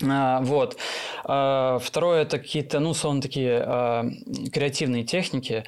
А, 0.04 0.42
вот. 0.42 0.78
А, 1.24 1.80
второе– 1.80 2.22
это 2.24 2.38
какие-то, 2.38 2.80
ну, 2.80 2.92
условно, 2.92 3.22
такие 3.22 3.62
а, 3.66 4.06
креативные 4.54 5.04
техники. 5.04 5.64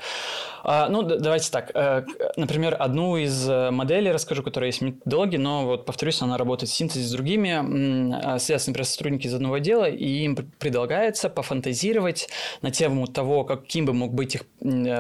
Ну, 0.62 1.04
давайте 1.04 1.50
так. 1.52 1.72
Э, 1.74 2.04
например, 2.36 2.76
одну 2.78 3.16
из 3.16 3.50
э, 3.50 3.72
моделей 3.72 4.12
расскажу, 4.12 4.44
которая 4.44 4.68
есть 4.68 4.82
методологи, 4.82 5.38
но 5.38 5.66
вот 5.66 5.86
повторюсь, 5.86 6.22
она 6.22 6.38
работает 6.38 6.70
в 6.70 6.76
синтезе 6.76 7.06
с 7.06 7.12
другими. 7.12 8.38
Связаны, 8.40 8.72
например, 8.72 8.86
сотрудники 8.86 9.28
из 9.28 9.34
одного 9.34 9.60
дела, 9.60 9.86
и 9.86 10.06
им 10.06 10.36
предлагается 10.36 11.30
пофантазировать 11.30 12.28
на 12.62 12.72
тему 12.72 13.08
того, 13.08 13.46
каким 13.46 13.86
бы 13.86 13.94
мог 13.94 14.14
быть 14.14 14.36
их 14.36 14.42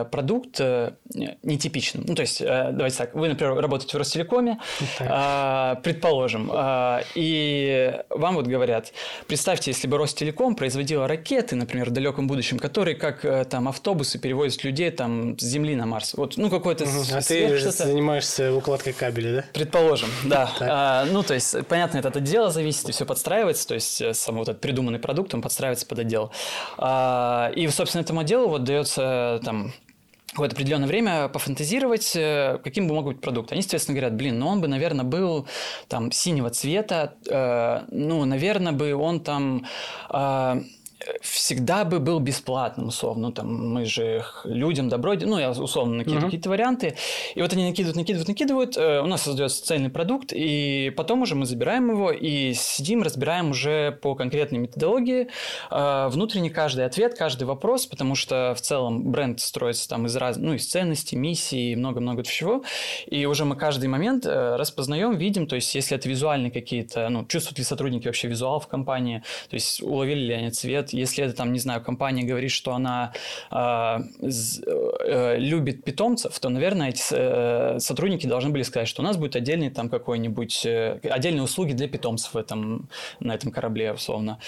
продукт 0.09 0.61
нетипичным. 1.43 2.05
Ну, 2.07 2.15
то 2.15 2.21
есть, 2.21 2.41
давайте 2.41 2.97
так, 2.97 3.13
вы, 3.13 3.27
например, 3.27 3.55
работаете 3.55 3.97
в 3.97 3.99
Ростелекоме, 3.99 4.59
так. 4.97 5.83
предположим, 5.83 6.49
и 7.15 7.99
вам 8.09 8.35
вот 8.35 8.47
говорят, 8.47 8.93
представьте, 9.27 9.71
если 9.71 9.87
бы 9.87 9.97
Ростелеком 9.97 10.55
производила 10.55 11.07
ракеты, 11.07 11.55
например, 11.55 11.89
в 11.89 11.93
далеком 11.93 12.27
будущем, 12.27 12.59
которые 12.59 12.95
как 12.95 13.49
там 13.49 13.67
автобусы 13.67 14.19
перевозят 14.19 14.63
людей 14.63 14.91
там 14.91 15.37
с 15.37 15.43
Земли 15.43 15.75
на 15.75 15.85
Марс. 15.85 16.13
Вот, 16.13 16.37
ну, 16.37 16.49
какой-то... 16.49 16.85
Угу. 16.85 17.03
А 17.13 17.21
ты 17.21 17.59
занимаешься 17.59 18.53
укладкой 18.53 18.93
кабеля, 18.93 19.35
да? 19.37 19.45
Предположим, 19.53 20.09
да. 20.25 20.49
А, 20.59 21.05
ну, 21.05 21.23
то 21.23 21.33
есть, 21.33 21.55
понятно, 21.67 21.97
это 21.97 22.09
от 22.09 22.17
отдела 22.17 22.51
зависит, 22.51 22.89
и 22.89 22.91
все 22.91 23.05
подстраивается, 23.05 23.67
то 23.67 23.73
есть, 23.73 24.01
э, 24.01 24.13
сам 24.13 24.37
вот 24.37 24.49
этот 24.49 24.61
придуманный 24.61 24.99
продукт, 24.99 25.33
он 25.33 25.41
подстраивается 25.41 25.85
под 25.85 25.99
отдел. 25.99 26.31
А, 26.77 27.51
и, 27.55 27.67
собственно, 27.67 28.01
этому 28.01 28.21
отделу 28.21 28.49
вот 28.49 28.63
дается 28.63 29.39
там 29.43 29.73
какое-то 30.39 30.55
определенное 30.55 30.87
время 30.87 31.27
пофантазировать, 31.27 32.15
э, 32.15 32.59
каким 32.63 32.87
бы 32.87 32.93
мог 32.95 33.05
быть 33.05 33.19
продукт. 33.19 33.51
Они, 33.51 33.59
естественно, 33.59 33.93
говорят, 33.99 34.15
блин, 34.15 34.39
ну 34.39 34.47
он 34.47 34.61
бы, 34.61 34.69
наверное, 34.69 35.03
был 35.03 35.47
там 35.89 36.13
синего 36.13 36.49
цвета, 36.49 37.15
э, 37.29 37.81
ну, 37.91 38.23
наверное, 38.23 38.71
бы 38.71 38.93
он 38.95 39.19
там... 39.19 39.65
Э, 40.09 40.61
всегда 41.21 41.85
бы 41.85 41.99
был 41.99 42.19
бесплатным, 42.19 42.87
условно. 42.87 43.31
Там, 43.31 43.73
мы 43.73 43.85
же 43.85 44.23
людям 44.43 44.89
добро, 44.89 45.13
ну, 45.15 45.39
я 45.39 45.51
условно 45.51 45.95
накидываю 45.95 46.21
uh-huh. 46.21 46.25
какие-то 46.25 46.49
варианты. 46.49 46.95
И 47.35 47.41
вот 47.41 47.53
они 47.53 47.67
накидывают, 47.67 47.95
накидывают, 47.95 48.27
накидывают. 48.27 48.77
Э, 48.77 49.01
у 49.01 49.05
нас 49.05 49.23
создается 49.23 49.63
цельный 49.65 49.89
продукт, 49.89 50.31
и 50.33 50.93
потом 50.95 51.21
уже 51.21 51.35
мы 51.35 51.45
забираем 51.45 51.89
его 51.89 52.11
и 52.11 52.53
сидим, 52.53 53.03
разбираем 53.03 53.51
уже 53.51 53.91
по 54.01 54.15
конкретной 54.15 54.59
методологии 54.59 55.29
э, 55.71 56.07
внутренне 56.09 56.49
каждый 56.49 56.85
ответ, 56.85 57.17
каждый 57.17 57.43
вопрос, 57.43 57.85
потому 57.85 58.15
что 58.15 58.53
в 58.55 58.61
целом 58.61 59.11
бренд 59.11 59.39
строится 59.39 59.87
там 59.87 60.05
из 60.05 60.15
раз, 60.15 60.37
ну, 60.37 60.53
из 60.53 60.67
ценностей, 60.67 61.15
миссий 61.15 61.71
и 61.71 61.75
много-много 61.75 62.23
чего. 62.23 62.63
И 63.07 63.25
уже 63.25 63.45
мы 63.45 63.55
каждый 63.55 63.87
момент 63.87 64.25
э, 64.25 64.55
распознаем, 64.55 65.17
видим, 65.17 65.47
то 65.47 65.55
есть 65.55 65.73
если 65.75 65.97
это 65.97 66.09
визуальные 66.09 66.51
какие-то, 66.51 67.09
ну, 67.09 67.25
чувствуют 67.25 67.59
ли 67.59 67.63
сотрудники 67.63 68.07
вообще 68.07 68.27
визуал 68.27 68.59
в 68.59 68.67
компании, 68.67 69.23
то 69.49 69.53
есть 69.53 69.81
уловили 69.81 70.19
ли 70.19 70.33
они 70.33 70.51
цвет, 70.51 70.88
если 70.93 71.23
это 71.23 71.33
там, 71.33 71.53
не 71.53 71.59
знаю, 71.59 71.81
компания 71.81 72.23
говорит, 72.23 72.51
что 72.51 72.73
она 72.73 73.13
э, 73.51 73.97
э, 74.21 75.37
любит 75.37 75.83
питомцев, 75.83 76.37
то, 76.39 76.49
наверное, 76.49 76.89
эти 76.89 77.03
э, 77.11 77.79
сотрудники 77.79 78.27
должны 78.27 78.49
были 78.49 78.63
сказать, 78.63 78.87
что 78.87 79.01
у 79.01 79.05
нас 79.05 79.17
будет 79.17 79.35
отдельный 79.35 79.69
там 79.69 79.89
какой-нибудь, 79.89 80.65
э, 80.65 80.99
отдельные 81.03 81.43
услуги 81.43 81.73
для 81.73 81.87
питомцев 81.87 82.33
в 82.33 82.37
этом, 82.37 82.89
на 83.19 83.33
этом 83.33 83.51
корабле, 83.51 83.93
условно. 83.93 84.39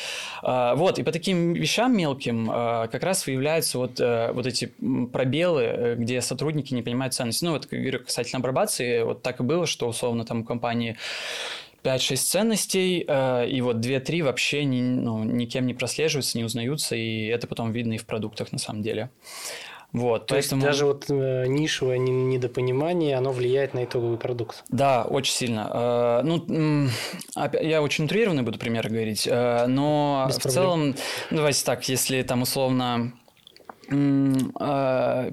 Э, 0.43 0.73
вот, 0.75 0.99
и 0.99 1.03
по 1.03 1.11
таким 1.11 1.53
вещам 1.53 1.95
мелким 1.95 2.49
э, 2.49 2.87
как 2.91 3.03
раз 3.03 3.25
выявляются 3.27 3.77
вот, 3.77 3.99
э, 3.99 4.31
вот 4.33 4.45
эти 4.45 4.71
пробелы, 5.11 5.63
э, 5.63 5.95
где 5.95 6.21
сотрудники 6.21 6.73
не 6.73 6.81
понимают 6.81 7.13
ценности. 7.13 7.45
Ну, 7.45 7.51
вот, 7.51 7.67
говорю, 7.67 7.99
касательно 7.99 8.39
апробации, 8.39 9.03
вот 9.03 9.21
так 9.21 9.39
и 9.39 9.43
было, 9.43 9.65
что, 9.65 9.87
условно, 9.87 10.25
там 10.25 10.41
у 10.41 10.43
компании 10.43 10.97
5-6 11.83 12.15
ценностей, 12.15 13.05
э, 13.07 13.49
и 13.49 13.61
вот 13.61 13.77
2-3 13.77 14.23
вообще 14.23 14.63
ни, 14.65 14.81
ну, 14.81 15.23
никем 15.23 15.65
не 15.65 15.73
прослеживаются, 15.73 16.37
не 16.37 16.43
узнаются, 16.43 16.95
и 16.95 17.25
это 17.27 17.47
потом 17.47 17.71
видно 17.71 17.93
и 17.93 17.97
в 17.97 18.05
продуктах 18.05 18.51
на 18.51 18.59
самом 18.59 18.81
деле. 18.81 19.09
Вот, 19.93 20.27
То 20.27 20.35
поэтому... 20.35 20.61
есть 20.61 20.71
даже 20.71 20.85
вот 20.85 21.09
э, 21.09 21.47
нишевое 21.47 21.97
недопонимание, 21.97 23.17
оно 23.17 23.31
влияет 23.31 23.73
на 23.73 23.83
итоговый 23.83 24.17
продукт. 24.17 24.63
Да, 24.69 25.03
очень 25.03 25.33
сильно. 25.33 25.69
Э, 25.73 26.21
ну, 26.23 26.87
я 27.61 27.81
очень 27.81 28.05
утрированный 28.05 28.43
буду 28.43 28.57
примеры 28.57 28.89
говорить, 28.89 29.27
э, 29.29 29.65
но 29.67 30.25
Без 30.27 30.37
в 30.37 30.41
проблем. 30.43 30.53
целом, 30.53 30.95
давайте 31.29 31.65
так, 31.65 31.89
если 31.89 32.21
там 32.21 32.43
условно 32.43 33.13
э, 33.89 35.31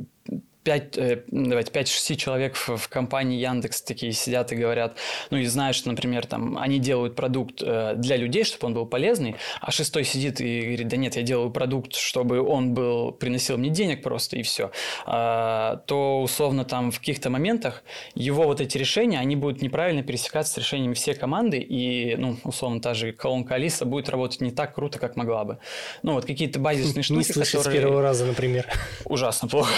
5, 0.69 0.99
э, 0.99 1.23
давайте, 1.29 1.73
5-6 1.73 2.17
человек 2.17 2.55
в, 2.55 2.89
компании 2.91 3.41
Яндекс 3.41 3.81
такие 3.81 4.13
сидят 4.13 4.53
и 4.53 4.55
говорят, 4.55 4.99
ну 5.31 5.39
и 5.39 5.47
знают, 5.47 5.75
что, 5.75 5.89
например, 5.89 6.27
там 6.27 6.59
они 6.59 6.79
делают 6.79 7.15
продукт 7.15 7.63
э, 7.63 7.95
для 7.97 8.17
людей, 8.19 8.45
чтобы 8.45 8.67
он 8.67 8.75
был 8.75 8.85
полезный, 8.85 9.37
а 9.63 9.71
шестой 9.71 10.05
сидит 10.05 10.43
и 10.43 10.61
говорит, 10.61 10.89
да 10.89 10.99
нет, 10.99 11.17
я 11.17 11.23
делаю 11.23 11.51
продукт, 11.51 11.95
чтобы 11.95 12.43
он 12.43 12.75
был, 12.75 13.13
приносил 13.13 13.57
мне 13.57 13.71
денег 13.71 14.03
просто 14.03 14.37
и 14.37 14.43
все, 14.43 14.71
а, 15.07 15.77
то 15.87 16.21
условно 16.21 16.67
там 16.67 16.91
в 16.91 16.99
каких-то 16.99 17.31
моментах 17.31 17.83
его 18.15 18.43
вот 18.43 18.61
эти 18.61 18.77
решения, 18.77 19.19
они 19.21 19.37
будут 19.37 19.63
неправильно 19.63 20.03
пересекаться 20.03 20.53
с 20.53 20.59
решениями 20.59 20.93
всей 20.93 21.15
команды, 21.15 21.57
и, 21.59 22.15
ну, 22.17 22.37
условно, 22.45 22.83
та 22.83 22.93
же 22.93 23.13
колонка 23.13 23.55
Алиса 23.55 23.87
будет 23.87 24.11
работать 24.11 24.43
не 24.43 24.51
так 24.51 24.75
круто, 24.75 24.99
как 24.99 25.17
могла 25.17 25.45
бы. 25.45 25.59
Ну, 26.03 26.13
вот 26.13 26.27
какие-то 26.27 26.59
базисные 26.59 27.03
штуки, 27.03 27.19
Не 27.19 27.25
слышать 27.25 27.53
которые... 27.55 27.79
с 27.79 27.81
первого 27.81 28.03
раза, 28.03 28.27
например. 28.27 28.67
Ужасно 29.07 29.49
плохо. 29.49 29.73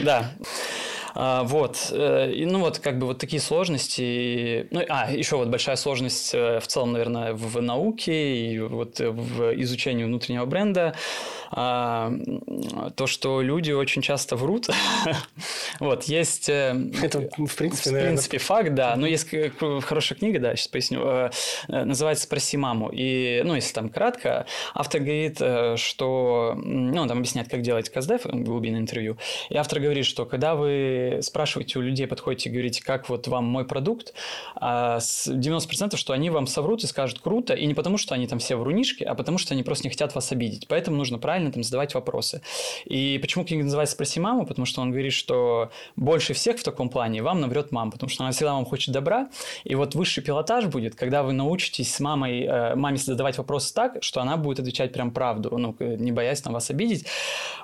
Да. 0.00 0.30
А, 1.14 1.44
вот. 1.44 1.88
Э, 1.92 2.30
и, 2.32 2.44
ну, 2.46 2.60
вот 2.60 2.78
как 2.78 2.98
бы 2.98 3.06
вот 3.06 3.18
такие 3.18 3.40
сложности. 3.40 4.66
Ну, 4.70 4.82
а, 4.88 5.12
еще 5.12 5.36
вот 5.36 5.48
большая 5.48 5.76
сложность 5.76 6.34
э, 6.34 6.60
в 6.60 6.66
целом, 6.66 6.92
наверное, 6.92 7.32
в 7.34 7.60
науке 7.60 8.36
и 8.36 8.58
вот 8.58 9.00
в 9.00 9.54
изучении 9.62 10.04
внутреннего 10.04 10.46
бренда. 10.46 10.94
А, 11.50 12.12
то, 12.96 13.06
что 13.06 13.42
люди 13.42 13.72
очень 13.72 14.02
часто 14.02 14.36
врут. 14.36 14.68
вот, 15.80 16.04
есть... 16.04 16.48
Э, 16.48 16.76
Это, 17.02 17.28
в 17.36 17.56
принципе, 17.56 17.90
В 17.90 17.92
наверное... 17.92 18.08
принципе, 18.12 18.38
факт, 18.38 18.74
да. 18.74 18.94
Но 18.96 19.06
есть 19.06 19.28
хорошая 19.58 20.18
книга, 20.18 20.38
да, 20.38 20.56
сейчас 20.56 20.68
поясню. 20.68 21.30
Называется 21.68 22.24
«Спроси 22.24 22.56
маму». 22.56 22.90
И, 22.92 23.42
ну, 23.44 23.54
если 23.54 23.72
там 23.74 23.88
кратко, 23.88 24.46
автор 24.74 25.00
говорит, 25.00 25.40
что... 25.78 26.54
Ну, 26.56 27.00
он 27.00 27.08
там 27.08 27.18
объясняет, 27.18 27.48
как 27.48 27.62
делать 27.62 27.90
КСДФ, 27.90 28.26
глубинное 28.26 28.80
интервью. 28.80 29.16
И 29.48 29.56
автор 29.56 29.80
говорит, 29.80 30.06
что 30.06 30.24
когда 30.24 30.54
вы 30.54 30.99
спрашиваете 31.22 31.78
у 31.78 31.82
людей, 31.82 32.06
подходите 32.06 32.48
и 32.48 32.52
говорите, 32.52 32.82
как 32.82 33.08
вот 33.08 33.28
вам 33.28 33.44
мой 33.44 33.64
продукт, 33.64 34.14
90% 34.60 35.90
а 35.92 35.96
что 35.96 36.12
они 36.12 36.30
вам 36.30 36.46
соврут 36.46 36.84
и 36.84 36.86
скажут 36.86 37.20
круто, 37.20 37.54
и 37.54 37.66
не 37.66 37.74
потому, 37.74 37.98
что 37.98 38.14
они 38.14 38.26
там 38.26 38.38
все 38.38 38.56
врунишки, 38.56 39.04
а 39.04 39.14
потому, 39.14 39.38
что 39.38 39.54
они 39.54 39.62
просто 39.62 39.84
не 39.84 39.90
хотят 39.90 40.14
вас 40.14 40.32
обидеть. 40.32 40.66
Поэтому 40.68 40.96
нужно 40.96 41.18
правильно 41.18 41.52
там 41.52 41.62
задавать 41.62 41.94
вопросы. 41.94 42.42
И 42.84 43.18
почему 43.20 43.44
книга 43.44 43.64
называется 43.64 43.94
«Спроси 43.94 44.20
маму», 44.20 44.46
потому 44.46 44.66
что 44.66 44.80
он 44.80 44.90
говорит, 44.90 45.12
что 45.12 45.70
больше 45.96 46.34
всех 46.34 46.58
в 46.58 46.62
таком 46.62 46.88
плане 46.88 47.22
вам 47.22 47.40
наврет 47.40 47.72
мама, 47.72 47.90
потому 47.90 48.10
что 48.10 48.24
она 48.24 48.32
всегда 48.32 48.54
вам 48.54 48.64
хочет 48.64 48.92
добра, 48.92 49.28
и 49.64 49.74
вот 49.74 49.94
высший 49.94 50.22
пилотаж 50.22 50.66
будет, 50.66 50.94
когда 50.94 51.22
вы 51.22 51.32
научитесь 51.32 51.94
с 51.94 52.00
мамой, 52.00 52.44
э, 52.44 52.74
маме 52.74 52.96
задавать 52.96 53.38
вопросы 53.38 53.72
так, 53.74 54.02
что 54.02 54.20
она 54.20 54.36
будет 54.36 54.60
отвечать 54.60 54.92
прям 54.92 55.10
правду, 55.10 55.56
ну, 55.56 55.76
не 55.78 56.12
боясь 56.12 56.44
на 56.44 56.52
вас 56.52 56.70
обидеть. 56.70 57.06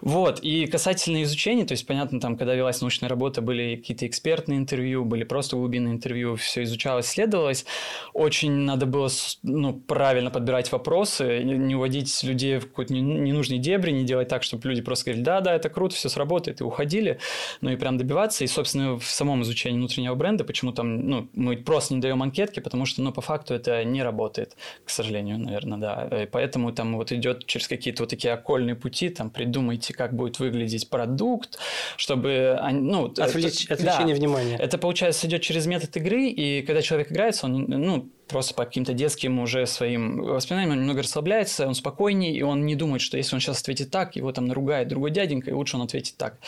Вот, 0.01 0.41
и 0.41 0.67
касательно 0.67 1.23
изучения, 1.23 1.65
то 1.65 1.73
есть, 1.73 1.87
понятно, 1.87 2.21
там, 2.21 2.37
когда 2.37 2.55
велась 2.55 2.81
научная 2.81 3.09
работа, 3.09 3.26
работа, 3.27 3.43
были 3.43 3.77
какие-то 3.77 4.07
экспертные 4.07 4.59
интервью, 4.59 5.05
были 5.05 5.25
просто 5.25 5.57
глубинные 5.57 5.95
интервью, 5.95 6.37
все 6.37 6.63
изучалось, 6.63 7.07
исследовалось. 7.07 7.67
Очень 8.15 8.53
надо 8.53 8.87
было 8.87 9.09
ну, 9.43 9.75
правильно 9.75 10.31
подбирать 10.31 10.71
вопросы, 10.71 11.43
не 11.43 11.75
уводить 11.75 12.23
людей 12.23 12.59
в 12.59 12.69
какой-то 12.69 12.95
ненужный 12.95 13.59
дебри, 13.59 13.91
не 13.91 14.05
делать 14.05 14.29
так, 14.29 14.43
чтобы 14.43 14.69
люди 14.69 14.83
просто 14.83 15.07
говорили, 15.07 15.25
да, 15.25 15.41
да, 15.41 15.55
это 15.55 15.69
круто, 15.69 15.95
все 15.97 16.09
сработает, 16.09 16.61
и 16.61 16.65
уходили, 16.65 17.19
ну 17.61 17.71
и 17.71 17.77
прям 17.77 17.99
добиваться. 17.99 18.45
И, 18.45 18.47
собственно, 18.47 18.99
в 18.99 19.05
самом 19.05 19.43
изучении 19.43 19.79
внутреннего 19.79 20.15
бренда, 20.15 20.45
почему 20.45 20.73
там, 20.73 21.09
ну, 21.09 21.29
мы 21.35 21.57
просто 21.57 21.95
не 21.95 22.01
даем 22.01 22.23
анкетки, 22.23 22.61
потому 22.61 22.87
что, 22.87 23.03
ну, 23.03 23.13
по 23.13 23.21
факту 23.21 23.55
это 23.55 23.85
не 23.85 24.03
работает, 24.03 24.57
к 24.85 24.91
сожалению, 24.91 25.39
наверное, 25.39 25.79
да. 25.79 26.23
И 26.23 26.27
поэтому 26.27 26.73
там 26.73 26.97
вот 26.97 27.13
идет 27.13 27.47
через 27.47 27.67
какие-то 27.67 28.03
вот 28.03 28.11
такие 28.11 28.33
окольные 28.35 28.77
пути, 28.77 29.09
там 29.09 29.31
придумайте, 29.31 29.95
как 29.95 30.15
будет 30.15 30.39
выглядеть 30.39 30.89
продукт, 30.89 31.59
чтобы, 31.97 32.59
ну, 32.73 33.13
Отвлеч... 33.19 33.71
Отвлечение 33.71 34.15
да, 34.15 34.21
внимания. 34.21 34.57
Это, 34.57 34.79
получается, 34.79 35.27
идет 35.27 35.43
через 35.43 35.67
метод 35.67 35.97
игры, 35.97 36.29
и 36.29 36.63
когда 36.63 36.83
человек 36.83 37.11
играется, 37.13 37.47
он, 37.47 37.65
ну, 37.69 38.09
просто 38.29 38.55
по 38.55 38.65
каким-то 38.65 38.93
детским 38.93 39.39
уже 39.39 39.67
своим 39.67 40.23
воспоминаниям 40.23 40.73
он 40.73 40.81
немного 40.81 41.03
расслабляется, 41.03 41.67
он 41.67 41.75
спокойнее, 41.75 42.35
и 42.35 42.43
он 42.43 42.67
не 42.67 42.75
думает, 42.75 43.01
что 43.03 43.17
если 43.17 43.35
он 43.35 43.41
сейчас 43.41 43.61
ответит 43.61 43.91
так, 43.91 44.17
его 44.17 44.33
там 44.33 44.47
наругает 44.47 44.89
другой 44.89 45.11
дяденька, 45.11 45.51
и 45.51 45.55
лучше 45.55 45.77
он 45.77 45.83
ответит 45.83 46.17
так. 46.17 46.39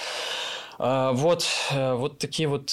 А, 0.79 1.13
вот, 1.13 1.47
э, 1.73 1.95
вот 1.95 2.19
такие 2.19 2.49
вот 2.49 2.73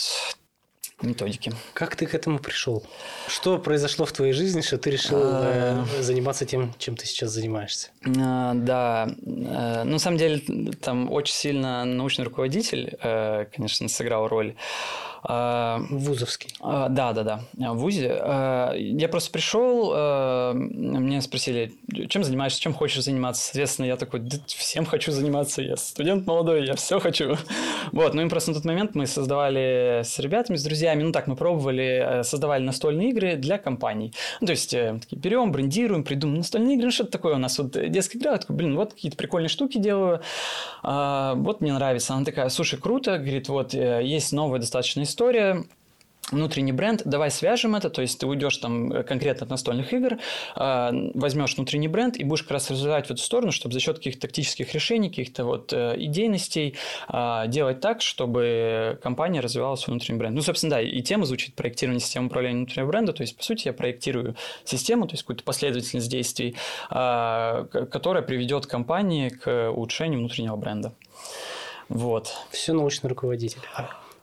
методики. 1.02 1.52
Как 1.74 1.96
ты 1.96 2.06
к 2.06 2.16
этому 2.16 2.40
пришел? 2.40 2.84
Что 3.28 3.60
произошло 3.60 4.06
в 4.06 4.12
твоей 4.12 4.34
жизни, 4.34 4.62
что 4.62 4.78
ты 4.78 4.92
решил 4.92 5.20
а... 5.22 5.86
Э, 5.98 6.02
заниматься 6.02 6.46
тем, 6.46 6.74
чем 6.78 6.96
ты 6.96 7.06
сейчас 7.06 7.32
занимаешься? 7.32 7.90
А, 8.18 8.54
да, 8.54 9.08
э, 9.08 9.84
ну, 9.84 9.92
на 9.92 10.00
самом 10.00 10.18
деле, 10.18 10.42
там 10.82 11.12
очень 11.12 11.36
сильно 11.36 11.86
научный 11.86 12.24
руководитель, 12.24 12.98
э, 13.02 13.46
конечно, 13.54 13.88
сыграл 13.88 14.28
роль. 14.28 14.56
А, 15.28 15.80
Вузовский. 15.90 16.52
А, 16.62 16.88
да, 16.90 17.12
да, 17.14 17.24
да, 17.54 17.74
в 17.74 17.78
ВУЗе. 17.78 18.16
А, 18.22 18.74
я 18.74 19.08
просто 19.08 19.32
пришел, 19.32 19.92
а, 19.94 20.54
меня 20.54 21.22
спросили, 21.22 21.74
чем 22.10 22.24
занимаешься, 22.24 22.62
чем 22.62 22.74
хочешь 22.74 23.04
заниматься. 23.04 23.44
Соответственно, 23.44 23.88
я 23.88 23.98
такой, 23.98 24.20
да, 24.20 24.38
всем 24.46 24.86
хочу 24.86 25.12
заниматься, 25.12 25.62
я 25.64 25.78
студент 25.78 26.28
молодой, 26.28 26.66
я 26.66 26.76
все 26.76 27.00
хочу. 27.00 27.36
Вот, 27.92 28.14
ну 28.14 28.26
и 28.26 28.30
просто 28.30 28.50
на 28.50 28.56
тот 28.56 28.66
момент 28.66 28.96
мы 28.96 29.06
создавали 29.06 30.02
с 30.04 30.18
ребятами, 30.20 30.58
с 30.58 30.64
друзьями, 30.64 31.04
ну 31.04 31.12
так, 31.12 31.28
мы 31.28 31.36
пробовали, 31.36 32.20
э, 32.20 32.24
создавали 32.24 32.64
настольные 32.64 33.10
игры 33.12 33.36
для 33.36 33.58
компаний. 33.58 34.12
Ну, 34.42 34.48
то 34.48 34.52
есть, 34.52 34.74
э, 34.74 34.98
такие, 35.00 35.18
берем, 35.18 35.52
брендируем, 35.52 36.04
придумываем 36.04 36.40
настольные 36.40 36.76
игры, 36.76 36.88
ну 36.88 36.92
что-то 36.92 37.12
такое 37.12 37.36
у 37.36 37.38
нас, 37.38 37.58
вот 37.60 37.72
детская 37.72 38.18
игра, 38.18 38.32
я 38.34 38.38
такой, 38.40 38.56
блин, 38.56 38.76
вот 38.76 38.94
какие-то 38.94 39.18
прикольные 39.18 39.50
штуки 39.50 39.78
делаю, 39.78 40.22
вот 40.84 41.62
мне 41.62 41.74
нравится. 41.74 42.14
Она 42.14 42.26
такая, 42.26 42.50
слушай, 42.50 42.80
круто, 42.80 43.18
говорит, 43.18 43.50
вот 43.50 43.74
э, 43.74 44.02
есть 44.04 44.34
новая 44.34 44.60
достаточно 44.60 45.04
история, 45.04 45.15
внутренний 46.32 46.72
бренд, 46.72 47.04
давай 47.06 47.30
свяжем 47.30 47.76
это, 47.76 47.90
то 47.90 48.02
есть 48.02 48.20
ты 48.20 48.26
уйдешь 48.26 48.58
там 48.58 48.92
э, 48.92 49.04
конкретно 49.04 49.46
от 49.46 49.50
настольных 49.52 49.94
игр, 49.94 50.18
а, 50.56 50.92
возьмешь 51.14 51.56
внутренний 51.56 51.88
бренд 51.88 52.18
и 52.18 52.24
будешь 52.24 52.44
как 52.44 52.52
раз 52.52 52.72
развивать 52.72 53.08
в 53.08 53.12
эту 53.12 53.22
сторону, 53.22 53.52
чтобы 53.52 53.74
за 53.74 53.80
счет 53.80 53.98
каких-то 53.98 54.22
тактических 54.22 54.74
решений, 54.74 55.10
каких-то 55.10 55.46
вот 55.46 55.72
э, 55.72 55.96
идейностей 55.98 56.76
а, 57.08 57.46
делать 57.48 57.80
так, 57.80 58.02
чтобы 58.02 58.98
компания 59.04 59.40
развивала 59.40 59.76
свой 59.76 59.94
внутренний 59.94 60.20
бренд. 60.20 60.36
Ну, 60.36 60.42
собственно, 60.42 60.78
да, 60.78 60.82
и 60.82 61.02
тема 61.02 61.26
звучит 61.26 61.56
проектирование 61.56 62.02
системы 62.02 62.28
управления 62.28 62.58
внутреннего 62.58 62.88
бренда, 62.88 63.14
то 63.14 63.22
есть, 63.22 63.38
по 63.38 63.44
сути, 63.44 63.68
я 63.68 63.74
проектирую 63.74 64.36
систему, 64.64 65.08
то 65.08 65.14
есть 65.14 65.24
какую-то 65.24 65.44
последовательность 65.44 66.10
действий, 66.10 66.56
а, 66.90 67.66
которая 67.66 68.24
приведет 68.24 68.66
компании 68.66 69.30
к 69.30 69.70
улучшению 69.70 70.20
внутреннего 70.20 70.56
бренда. 70.56 70.94
Вот. 71.88 72.34
Все 72.50 72.74
научный 72.74 73.10
руководитель. 73.10 73.60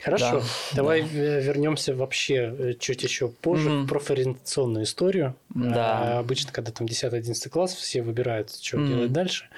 Хорошо, 0.02 0.40
да, 0.40 0.76
давай 0.76 1.02
да. 1.02 1.08
вернемся 1.08 1.94
вообще 1.94 2.54
э, 2.58 2.74
чуть 2.78 3.02
еще 3.02 3.28
позже 3.28 3.68
mm-hmm. 3.68 3.82
в 3.84 3.88
профориентационную 3.88 4.84
историю. 4.84 5.36
Да. 5.50 6.16
А, 6.16 6.18
обычно, 6.18 6.52
когда 6.52 6.72
там 6.72 6.86
10-11 6.86 7.48
класс, 7.48 7.74
все 7.74 8.02
выбирают, 8.02 8.52
что 8.60 8.78
mm-hmm. 8.78 8.88
делать 8.88 9.12
дальше. 9.12 9.48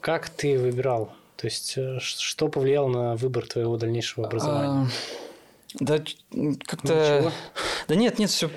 Как 0.00 0.30
ты 0.30 0.58
выбирал? 0.58 1.12
То 1.36 1.46
есть, 1.46 1.74
э, 1.76 1.98
что 2.00 2.48
повлияло 2.48 2.88
на 2.88 3.16
выбор 3.16 3.46
твоего 3.46 3.76
дальнейшего 3.76 4.26
образования? 4.26 4.86
А, 4.86 5.31
да, 5.74 6.02
как-то... 6.66 7.32
Да 7.88 7.94
нет, 7.94 8.18
нет, 8.18 8.30
все 8.30 8.50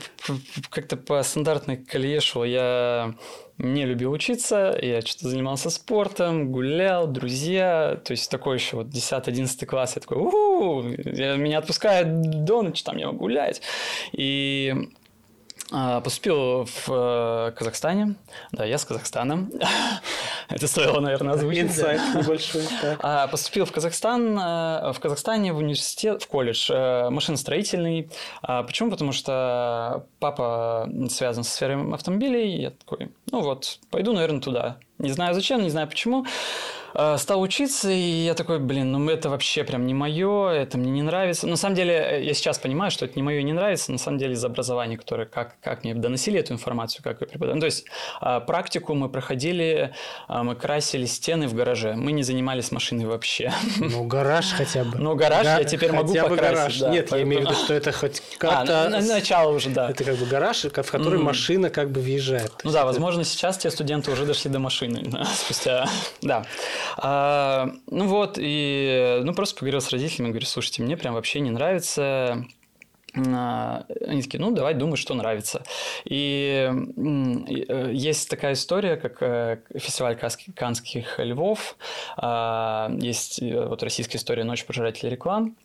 как-то 0.70 0.98
по 0.98 1.22
стандартной 1.24 1.78
колее 1.78 2.20
шло. 2.22 2.46
Я 2.46 3.16
не 3.58 3.86
любил 3.86 4.12
учиться, 4.12 4.78
я 4.82 5.02
что-то 5.02 5.30
занимался 5.30 5.70
спортом, 5.70 6.52
гулял, 6.52 7.08
друзья, 7.08 8.00
то 8.04 8.12
есть 8.12 8.30
такой 8.30 8.58
еще 8.58 8.78
вот 8.78 8.88
10-11 8.88 9.66
класс, 9.66 9.96
я 9.96 10.02
такой, 10.02 10.18
у 10.18 10.84
меня 11.38 11.60
отпускают 11.60 12.44
до 12.44 12.62
ночи, 12.62 12.84
там 12.84 12.98
я 12.98 13.08
могу 13.08 13.20
гулять. 13.20 13.62
И 14.12 14.74
поступил 15.70 16.66
в 16.66 16.90
э, 16.90 17.52
Казахстане. 17.58 18.16
Да, 18.52 18.66
я 18.66 18.78
с 18.78 18.86
Казахстана. 18.86 19.50
Это 20.50 20.68
стоило, 20.68 21.00
наверное, 21.00 21.34
озвучить. 21.34 21.64
Инсайт 21.64 22.02
небольшой. 22.14 22.64
А, 23.00 23.28
поступил 23.28 23.66
в 23.66 23.72
Казахстан, 23.72 24.38
э, 24.38 24.94
в 24.94 25.00
Казахстане 25.00 25.54
в 25.54 25.58
университет, 25.58 26.24
в 26.24 26.28
колледж 26.28 26.70
э, 26.72 27.10
машиностроительный. 27.10 28.10
А, 28.42 28.64
почему? 28.64 28.92
Потому 28.92 29.12
что 29.12 30.06
папа 30.20 30.90
связан 31.10 31.44
со 31.44 31.52
сферой 31.52 31.94
автомобилей. 31.94 32.62
Я 32.62 32.70
такой, 32.72 33.12
ну 33.32 33.42
вот, 33.42 33.80
пойду, 33.90 34.14
наверное, 34.14 34.42
туда. 34.42 34.78
Не 35.00 35.12
знаю 35.12 35.34
зачем, 35.34 35.62
не 35.64 35.70
знаю 35.70 35.88
почему. 35.88 36.26
Э, 36.98 37.18
стал 37.18 37.42
учиться, 37.42 37.90
и 37.90 38.26
я 38.26 38.34
такой, 38.34 38.60
блин, 38.60 38.92
ну 38.92 39.10
это 39.10 39.30
вообще 39.30 39.66
прям 39.66 39.86
не 39.86 39.94
мое, 39.94 40.50
это 40.50 40.78
мне 40.78 40.92
не 40.92 41.02
нравится. 41.02 41.46
На 41.46 41.58
самом 41.58 41.76
деле, 41.76 41.94
э, 41.94 42.24
я 42.24 42.34
сейчас 42.34 42.58
понимаю, 42.58 42.90
что 42.90 43.06
это 43.06 43.16
не 43.18 43.24
мое 43.24 43.40
и 43.40 43.44
не 43.44 43.52
нравится, 43.52 43.92
на 43.92 43.98
самом 43.98 44.18
деле 44.18 44.34
из 44.34 44.46
образования, 44.46 44.98
которое, 44.98 45.26
как, 45.26 45.56
как 45.62 45.84
мне 45.84 45.94
доносили 45.94 46.40
эту 46.40 46.54
информацию, 46.54 47.04
как 47.04 47.20
я 47.20 47.28
преподавал. 47.28 47.56
Ну, 47.56 47.60
то 47.60 47.66
есть, 47.66 47.86
э, 48.22 48.40
практику 48.48 48.94
мы 48.94 49.10
проходили, 49.10 49.94
мы 50.30 50.56
красили 50.56 51.06
стены 51.06 51.48
в 51.48 51.54
гараже, 51.54 51.96
мы 51.96 52.14
не 52.14 52.24
занимались 52.24 52.72
машиной 52.72 53.06
вообще. 53.06 53.52
Ну, 53.78 54.06
гараж 54.06 54.54
хотя 54.54 54.84
бы. 54.84 54.98
Ну, 54.98 55.16
гараж 55.16 55.46
я 55.46 55.64
теперь 55.64 55.92
могу 55.92 56.14
покрасить. 56.14 56.40
гараж. 56.40 56.80
Да, 56.80 56.90
Нет, 56.90 57.12
я 57.12 57.22
имею 57.24 57.42
в 57.42 57.46
виду, 57.46 57.56
что 57.56 57.74
это 57.74 57.92
хоть 57.92 58.22
а, 58.40 58.66
как-то... 58.66 58.86
А, 58.86 58.90
начало 59.02 59.52
уже, 59.52 59.70
да. 59.70 59.90
Это 59.90 60.04
как 60.04 60.16
бы 60.16 60.26
гараж, 60.26 60.64
в 60.64 60.70
который 60.72 61.20
машина 61.20 61.70
как 61.70 61.92
бы 61.92 62.00
въезжает. 62.00 62.52
Ну 62.64 62.72
да, 62.72 62.86
возможно, 62.86 63.24
сейчас 63.24 63.58
те 63.58 63.70
студенты 63.70 64.12
уже 64.12 64.26
дошли 64.26 64.50
до 64.50 64.60
машины 64.60 65.04
спустя... 65.36 65.88
Да. 66.22 66.46
А, 66.98 67.72
ну 67.88 68.08
вот, 68.08 68.38
и 68.40 69.22
ну 69.24 69.34
просто 69.34 69.56
поговорил 69.56 69.82
с 69.82 69.90
родителями, 69.90 70.30
говорю, 70.30 70.46
слушайте, 70.46 70.84
мне 70.84 70.98
прям 70.98 71.14
вообще 71.14 71.40
не 71.40 71.52
нравится 71.52 72.46
а, 73.18 73.86
они 74.06 74.22
такие, 74.22 74.40
ну, 74.40 74.52
давай 74.52 74.74
думай, 74.74 74.98
что 74.98 75.14
нравится. 75.14 75.64
И 76.04 76.70
э, 76.70 77.92
есть 77.94 78.30
такая 78.30 78.54
история, 78.54 78.98
как 78.98 79.22
э, 79.22 79.62
фестиваль 79.76 80.18
Канских 80.18 81.20
львов, 81.20 81.78
а, 82.18 82.92
есть 83.00 83.42
э, 83.42 83.68
вот 83.68 83.84
российская 83.84 84.18
история 84.18 84.44
«Ночь 84.44 84.66
пожирателей 84.66 85.12
реклам», 85.12 85.56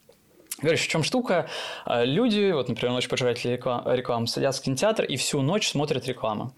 Говоришь, 0.61 0.83
в 0.83 0.89
чем 0.89 1.03
штука? 1.03 1.49
Люди, 1.87 2.51
вот, 2.51 2.69
например, 2.69 2.93
ночь 2.93 3.09
пожирателей 3.09 3.55
реклам, 3.55 3.83
реклам, 3.87 4.27
садятся 4.27 4.61
в 4.61 4.65
кинотеатр 4.65 5.05
и 5.05 5.17
всю 5.17 5.41
ночь 5.41 5.71
смотрят 5.71 6.07
рекламу 6.07 6.55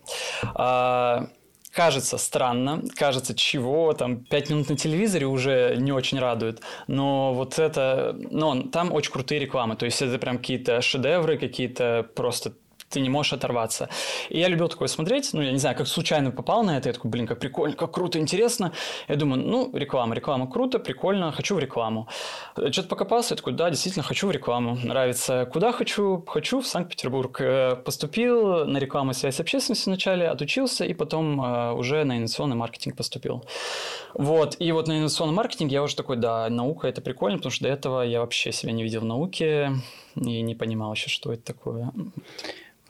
кажется 1.73 2.19
странно, 2.19 2.83
кажется, 2.95 3.35
чего, 3.35 3.93
там, 3.95 4.25
пять 4.25 4.51
минут 4.51 4.69
на 4.69 4.77
телевизоре 4.77 5.27
уже 5.27 5.77
не 5.79 5.93
очень 5.93 6.19
радует, 6.19 6.61
но 6.87 7.33
вот 7.33 7.59
это, 7.59 8.15
ну, 8.31 8.65
там 8.65 8.93
очень 8.93 9.13
крутые 9.13 9.41
рекламы, 9.41 9.77
то 9.77 9.87
есть 9.87 10.03
это 10.03 10.19
прям 10.19 10.39
какие-то 10.39 10.81
шедевры, 10.83 11.39
какие-то 11.39 12.07
просто 12.15 12.53
ты 12.93 13.01
не 13.01 13.09
можешь 13.09 13.33
оторваться. 13.33 13.89
И 14.29 14.39
я 14.39 14.49
любил 14.49 14.69
такое 14.69 14.89
смотреть, 14.89 15.31
ну, 15.33 15.43
я 15.43 15.53
не 15.53 15.59
знаю, 15.59 15.77
как 15.77 15.87
случайно 15.87 16.31
попал 16.31 16.63
на 16.63 16.77
это, 16.77 16.89
я 16.89 16.93
такой, 16.93 17.11
блин, 17.11 17.27
как 17.27 17.39
прикольно, 17.41 17.77
как 17.77 17.93
круто, 17.93 18.19
интересно. 18.19 18.73
Я 19.09 19.17
думаю, 19.17 19.43
ну, 19.43 19.71
реклама, 19.77 20.15
реклама 20.15 20.51
круто, 20.51 20.79
прикольно, 20.79 21.33
хочу 21.33 21.55
в 21.55 21.59
рекламу. 21.59 22.09
Что-то 22.57 22.89
покопался, 22.89 23.35
я 23.35 23.37
такой, 23.37 23.53
да, 23.53 23.71
действительно, 23.71 24.03
хочу 24.03 24.29
в 24.29 24.31
рекламу, 24.31 24.79
нравится. 24.85 25.49
Куда 25.53 25.73
хочу? 25.73 26.25
Хочу 26.27 26.61
в 26.61 26.67
Санкт-Петербург. 26.67 27.41
Э, 27.41 27.77
поступил 27.77 28.65
на 28.67 28.79
рекламу 28.79 29.15
связь 29.15 29.37
с 29.37 29.41
общественностью 29.41 29.93
вначале, 29.93 30.29
отучился, 30.29 30.85
и 30.85 30.95
потом 30.95 31.41
э, 31.41 31.73
уже 31.73 32.05
на 32.05 32.17
инновационный 32.17 32.57
маркетинг 32.57 32.97
поступил. 32.97 33.45
Вот, 34.15 34.57
и 34.59 34.73
вот 34.73 34.89
на 34.89 34.93
инновационный 34.93 35.35
маркетинг 35.35 35.73
я 35.73 35.83
уже 35.83 35.97
такой, 35.97 36.17
да, 36.17 36.49
наука 36.51 36.89
это 36.89 37.01
прикольно, 37.01 37.39
потому 37.39 37.53
что 37.53 37.65
до 37.65 37.71
этого 37.71 38.03
я 38.03 38.21
вообще 38.21 38.53
себя 38.53 38.73
не 38.73 38.83
видел 38.83 39.01
в 39.01 39.05
науке 39.05 39.73
и 40.17 40.43
не 40.43 40.55
понимал 40.55 40.93
еще, 40.93 41.09
что 41.09 41.33
это 41.33 41.43
такое. 41.45 41.93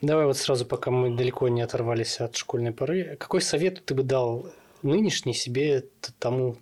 Давай 0.03 0.25
вот 0.25 0.35
сразу, 0.35 0.65
пока 0.65 0.91
мы 0.91 1.15
далеко 1.15 1.47
не 1.47 1.61
оторвались 1.61 2.19
от 2.19 2.35
школьной 2.35 2.73
поры, 2.73 3.15
какой 3.17 3.41
совет 3.41 3.85
ты 3.85 3.95
бы 3.95 4.03
дал 4.03 4.47
нынешней 4.81 5.33
себе 5.33 5.85
тому? 6.19 6.57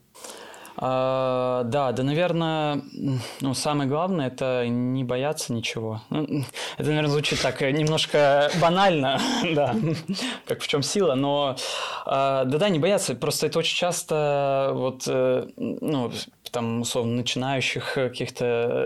А, 0.77 1.63
да, 1.63 1.91
да, 1.91 2.03
наверное, 2.03 2.83
ну, 3.39 3.53
самое 3.55 3.89
главное– 3.89 4.27
это 4.27 4.67
не 4.67 5.03
бояться 5.03 5.53
ничего. 5.53 6.03
Ну, 6.11 6.43
это, 6.77 6.87
наверное, 6.89 7.09
звучит 7.09 7.41
так 7.41 7.61
немножко 7.61 8.51
банально, 8.61 9.19
да, 9.55 9.75
как 10.45 10.61
в 10.61 10.67
чем 10.67 10.83
сила, 10.83 11.15
но 11.15 11.55
а, 12.05 12.45
да-да, 12.45 12.69
не 12.69 12.77
бояться, 12.77 13.15
просто 13.15 13.47
это 13.47 13.57
очень 13.57 13.75
часто 13.75 14.69
вот, 14.75 15.05
э, 15.07 15.47
ну, 15.57 16.11
там, 16.51 16.81
условно, 16.81 17.15
начинающих 17.15 17.97
э, 17.97 18.09
каких-то 18.09 18.45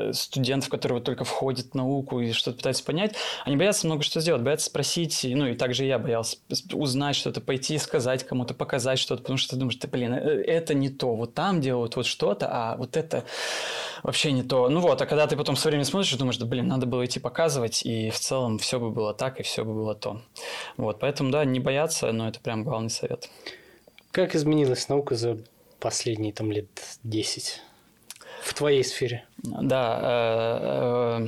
э, 0.09 0.13
студентов, 0.13 0.69
которые 0.69 0.97
вот 0.97 1.05
только 1.05 1.23
входят 1.23 1.71
в 1.71 1.73
науку 1.75 2.19
и 2.19 2.31
что-то 2.31 2.57
пытаются 2.57 2.83
понять, 2.83 3.15
они 3.45 3.57
боятся 3.57 3.87
много 3.87 4.03
что 4.03 4.21
сделать, 4.21 4.41
боятся 4.41 4.67
спросить, 4.67 5.25
ну 5.29 5.47
и 5.47 5.55
также 5.55 5.85
я 5.85 5.99
боялся 5.99 6.37
узнать 6.71 7.15
что-то, 7.15 7.41
пойти 7.41 7.77
сказать 7.77 8.23
кому-то, 8.23 8.53
показать 8.53 8.99
что-то, 8.99 9.21
потому 9.21 9.37
что 9.37 9.51
ты 9.51 9.55
думаешь, 9.57 9.77
да 9.77 9.87
блин, 9.87 10.13
э, 10.13 10.43
это 10.43 10.73
не 10.73 10.89
то, 10.89 11.15
вот 11.15 11.33
там 11.33 11.61
делают 11.61 11.95
вот 11.95 12.05
что-то, 12.05 12.47
а 12.49 12.77
вот 12.77 12.97
это 12.97 13.25
вообще 14.03 14.31
не 14.31 14.43
то. 14.43 14.69
Ну 14.69 14.79
вот, 14.79 15.01
а 15.01 15.05
когда 15.05 15.27
ты 15.27 15.35
потом 15.35 15.55
со 15.55 15.67
временем 15.67 15.85
смотришь, 15.85 16.13
думаешь, 16.13 16.37
да 16.37 16.45
блин, 16.45 16.67
надо 16.67 16.85
было 16.85 17.03
идти 17.05 17.19
показывать, 17.19 17.83
и 17.83 18.09
в 18.11 18.19
целом 18.19 18.59
все 18.59 18.79
бы 18.79 18.91
было 18.91 19.13
так, 19.13 19.39
и 19.39 19.43
все 19.43 19.65
бы 19.65 19.73
было 19.73 19.95
то. 19.95 20.21
Вот, 20.77 20.99
поэтому, 20.99 21.31
да, 21.31 21.43
не 21.45 21.59
бояться, 21.59 22.11
но 22.11 22.27
это 22.27 22.39
прям 22.39 22.63
главный 22.63 22.89
совет. 22.89 23.29
Как 24.11 24.35
изменилась 24.35 24.87
наука 24.87 25.15
за 25.15 25.39
последние 25.85 26.33
там 26.33 26.51
лет 26.51 26.67
10 27.03 27.61
в 28.41 28.53
твоей 28.55 28.83
сфере? 28.83 29.23
Да. 29.37 29.99
Э, 30.01 31.27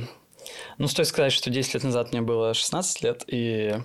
ну, 0.78 0.88
стоит 0.88 1.06
сказать, 1.06 1.32
что 1.32 1.48
10 1.48 1.74
лет 1.74 1.84
назад 1.84 2.10
мне 2.10 2.22
было 2.22 2.54
16 2.54 3.02
лет, 3.04 3.22
и 3.28 3.76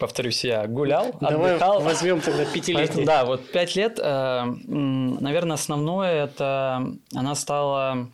повторюсь, 0.00 0.42
я 0.42 0.66
гулял, 0.66 1.14
Давай 1.20 1.52
отдыхал. 1.52 1.80
возьмем 1.80 2.20
тогда 2.20 2.44
пятилетие. 2.44 3.06
Да, 3.06 3.24
вот 3.24 3.52
пять 3.52 3.76
лет. 3.76 4.00
Э, 4.02 4.46
наверное, 4.66 5.54
основное 5.54 6.24
это 6.24 6.84
она 7.14 7.36
стала 7.36 8.10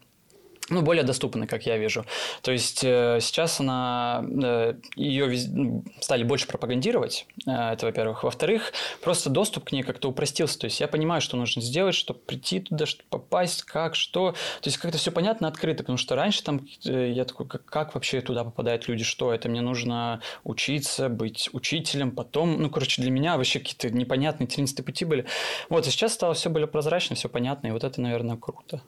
ну, 0.68 0.82
более 0.82 1.04
доступны, 1.04 1.46
как 1.46 1.66
я 1.66 1.76
вижу. 1.78 2.04
То 2.42 2.52
есть 2.52 2.82
э, 2.82 3.18
сейчас 3.20 3.60
она, 3.60 4.24
э, 4.42 4.74
ее 4.96 5.28
вез... 5.28 5.46
Ну, 5.48 5.84
стали 6.00 6.24
больше 6.24 6.46
пропагандировать, 6.48 7.26
э, 7.46 7.50
это 7.50 7.86
во-первых. 7.86 8.24
Во-вторых, 8.24 8.72
просто 9.02 9.30
доступ 9.30 9.64
к 9.64 9.72
ней 9.72 9.82
как-то 9.82 10.08
упростился. 10.08 10.58
То 10.58 10.64
есть 10.66 10.80
я 10.80 10.88
понимаю, 10.88 11.20
что 11.20 11.36
нужно 11.36 11.62
сделать, 11.62 11.94
чтобы 11.94 12.20
прийти 12.20 12.60
туда, 12.60 12.86
чтобы 12.86 13.08
попасть, 13.10 13.62
как, 13.62 13.94
что. 13.94 14.32
То 14.32 14.68
есть 14.68 14.78
как-то 14.78 14.98
все 14.98 15.12
понятно, 15.12 15.46
открыто, 15.46 15.84
потому 15.84 15.98
что 15.98 16.16
раньше 16.16 16.42
там 16.42 16.66
э, 16.84 17.12
я 17.12 17.24
такой, 17.24 17.46
как, 17.46 17.64
как 17.64 17.94
вообще 17.94 18.20
туда 18.20 18.42
попадают 18.42 18.88
люди, 18.88 19.04
что 19.04 19.32
это 19.32 19.48
мне 19.48 19.60
нужно 19.60 20.20
учиться, 20.42 21.08
быть 21.08 21.48
учителем, 21.52 22.10
потом, 22.10 22.60
ну, 22.60 22.70
короче, 22.70 23.02
для 23.02 23.10
меня 23.10 23.36
вообще 23.36 23.60
какие-то 23.60 23.90
непонятные 23.90 24.48
тернистые 24.48 24.84
пути 24.84 25.04
были. 25.04 25.26
Вот, 25.68 25.86
и 25.86 25.90
сейчас 25.90 26.14
стало 26.14 26.34
все 26.34 26.50
более 26.50 26.66
прозрачно, 26.66 27.14
все 27.14 27.28
понятно, 27.28 27.68
и 27.68 27.70
вот 27.70 27.84
это, 27.84 28.00
наверное, 28.00 28.36
круто. 28.36 28.82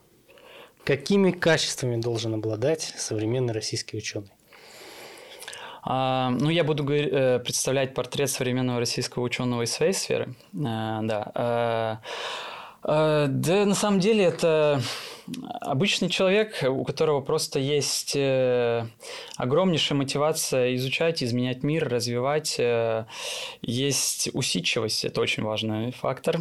Какими 0.88 1.32
качествами 1.32 2.00
должен 2.00 2.32
обладать 2.32 2.94
современный 2.96 3.52
российский 3.52 3.98
ученый? 3.98 4.32
А, 5.82 6.30
ну, 6.30 6.48
я 6.48 6.64
буду 6.64 6.90
э, 6.90 7.40
представлять 7.40 7.92
портрет 7.92 8.30
современного 8.30 8.78
российского 8.78 9.22
ученого 9.22 9.64
из 9.64 9.72
своей 9.72 9.92
сферы. 9.92 10.34
А, 10.64 11.02
да. 11.02 11.30
А, 11.34 13.26
да, 13.26 13.66
на 13.66 13.74
самом 13.74 14.00
деле 14.00 14.24
это 14.24 14.80
обычный 15.60 16.08
человек, 16.08 16.64
у 16.66 16.82
которого 16.84 17.20
просто 17.20 17.58
есть 17.58 18.16
э, 18.16 18.86
огромнейшая 19.36 19.98
мотивация 19.98 20.74
изучать, 20.76 21.22
изменять 21.22 21.62
мир, 21.62 21.86
развивать. 21.86 22.58
Есть 23.60 24.30
усидчивость, 24.32 25.04
это 25.04 25.20
очень 25.20 25.42
важный 25.42 25.92
фактор. 25.92 26.38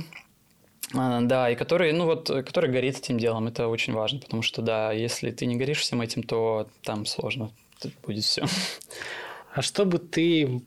А, 0.94 1.22
да, 1.22 1.50
и 1.50 1.56
который, 1.56 1.92
ну 1.92 2.06
вот, 2.06 2.28
который 2.28 2.72
горит 2.72 2.98
этим 2.98 3.18
делом, 3.18 3.48
это 3.48 3.68
очень 3.68 3.94
важно, 3.94 4.20
потому 4.20 4.42
что, 4.42 4.62
да, 4.62 4.92
если 4.92 5.32
ты 5.32 5.46
не 5.46 5.56
горишь 5.56 5.80
всем 5.80 6.02
этим, 6.02 6.24
то 6.24 6.68
там 6.84 7.06
сложно 7.06 7.52
будет 8.04 8.24
все. 8.24 8.46
А 9.54 9.64
что 9.64 9.86
бы 9.86 9.98
ты, 9.98 10.62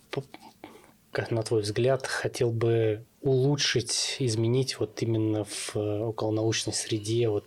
как 1.12 1.30
на 1.30 1.44
твой 1.44 1.62
взгляд, 1.62 2.08
хотел 2.08 2.50
бы 2.50 3.04
улучшить, 3.22 4.16
изменить 4.18 4.80
вот 4.80 5.00
именно 5.00 5.44
в 5.44 5.76
э, 5.76 6.00
околонаучной 6.00 6.72
среде, 6.74 7.28
вот 7.28 7.46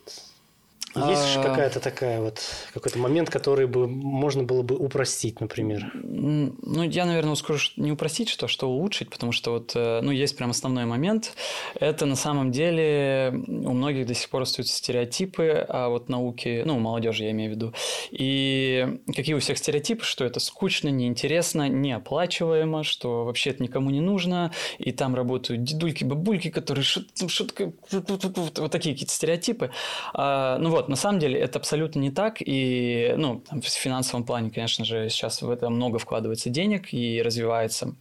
есть 0.95 1.37
а... 1.37 1.43
какая-то 1.43 1.79
такая 1.79 2.21
вот 2.21 2.39
какой-то 2.73 2.99
момент, 2.99 3.29
который 3.29 3.67
бы 3.67 3.87
можно 3.87 4.43
было 4.43 4.61
бы 4.61 4.75
упростить, 4.75 5.41
например? 5.41 5.91
Ну, 5.93 6.83
я, 6.83 7.05
наверное, 7.05 7.35
скажу 7.35 7.71
не 7.77 7.91
упростить, 7.91 8.29
что, 8.29 8.47
что 8.47 8.69
улучшить, 8.69 9.09
потому 9.09 9.31
что 9.31 9.51
вот, 9.51 9.71
э, 9.75 10.01
ну, 10.01 10.11
есть 10.11 10.37
прям 10.37 10.51
основной 10.51 10.85
момент. 10.85 11.33
Это 11.79 12.05
на 12.05 12.15
самом 12.15 12.51
деле 12.51 13.33
у 13.33 13.73
многих 13.73 14.05
до 14.07 14.13
сих 14.13 14.29
пор 14.29 14.43
остаются 14.43 14.75
стереотипы 14.75 15.65
а 15.67 15.89
вот 15.89 16.09
науки, 16.09 16.63
ну, 16.65 16.79
молодежи 16.79 17.23
я 17.23 17.31
имею 17.31 17.51
в 17.51 17.55
виду. 17.55 17.73
И 18.11 18.99
какие 19.15 19.35
у 19.35 19.39
всех 19.39 19.57
стереотипы, 19.57 20.03
что 20.03 20.25
это 20.25 20.39
скучно, 20.39 20.89
неинтересно, 20.89 21.67
неоплачиваемо, 21.67 22.83
что 22.83 23.25
вообще 23.25 23.51
это 23.51 23.63
никому 23.63 23.89
не 23.89 24.01
нужно, 24.01 24.51
и 24.77 24.91
там 24.91 25.15
работают 25.15 25.63
дедульки, 25.63 26.03
бабульки, 26.03 26.49
которые 26.49 26.83
шутка, 26.83 27.73
вот 27.91 28.71
такие 28.71 28.95
какие-то 28.95 29.13
стереотипы. 29.13 29.71
А, 30.13 30.57
ну 30.59 30.69
вот, 30.69 30.82
вот, 30.83 30.89
на 30.89 30.95
самом 30.97 31.19
деле 31.19 31.39
это 31.39 31.59
абсолютно 31.59 31.99
не 31.99 32.11
так, 32.11 32.37
и, 32.39 33.13
ну, 33.15 33.41
в 33.51 33.65
финансовом 33.65 34.25
плане, 34.25 34.51
конечно 34.51 34.83
же, 34.83 35.09
сейчас 35.09 35.41
в 35.41 35.49
это 35.49 35.69
много 35.69 35.97
вкладывается 35.97 36.49
денег 36.49 36.93
и 36.93 37.21
развивается. 37.21 37.95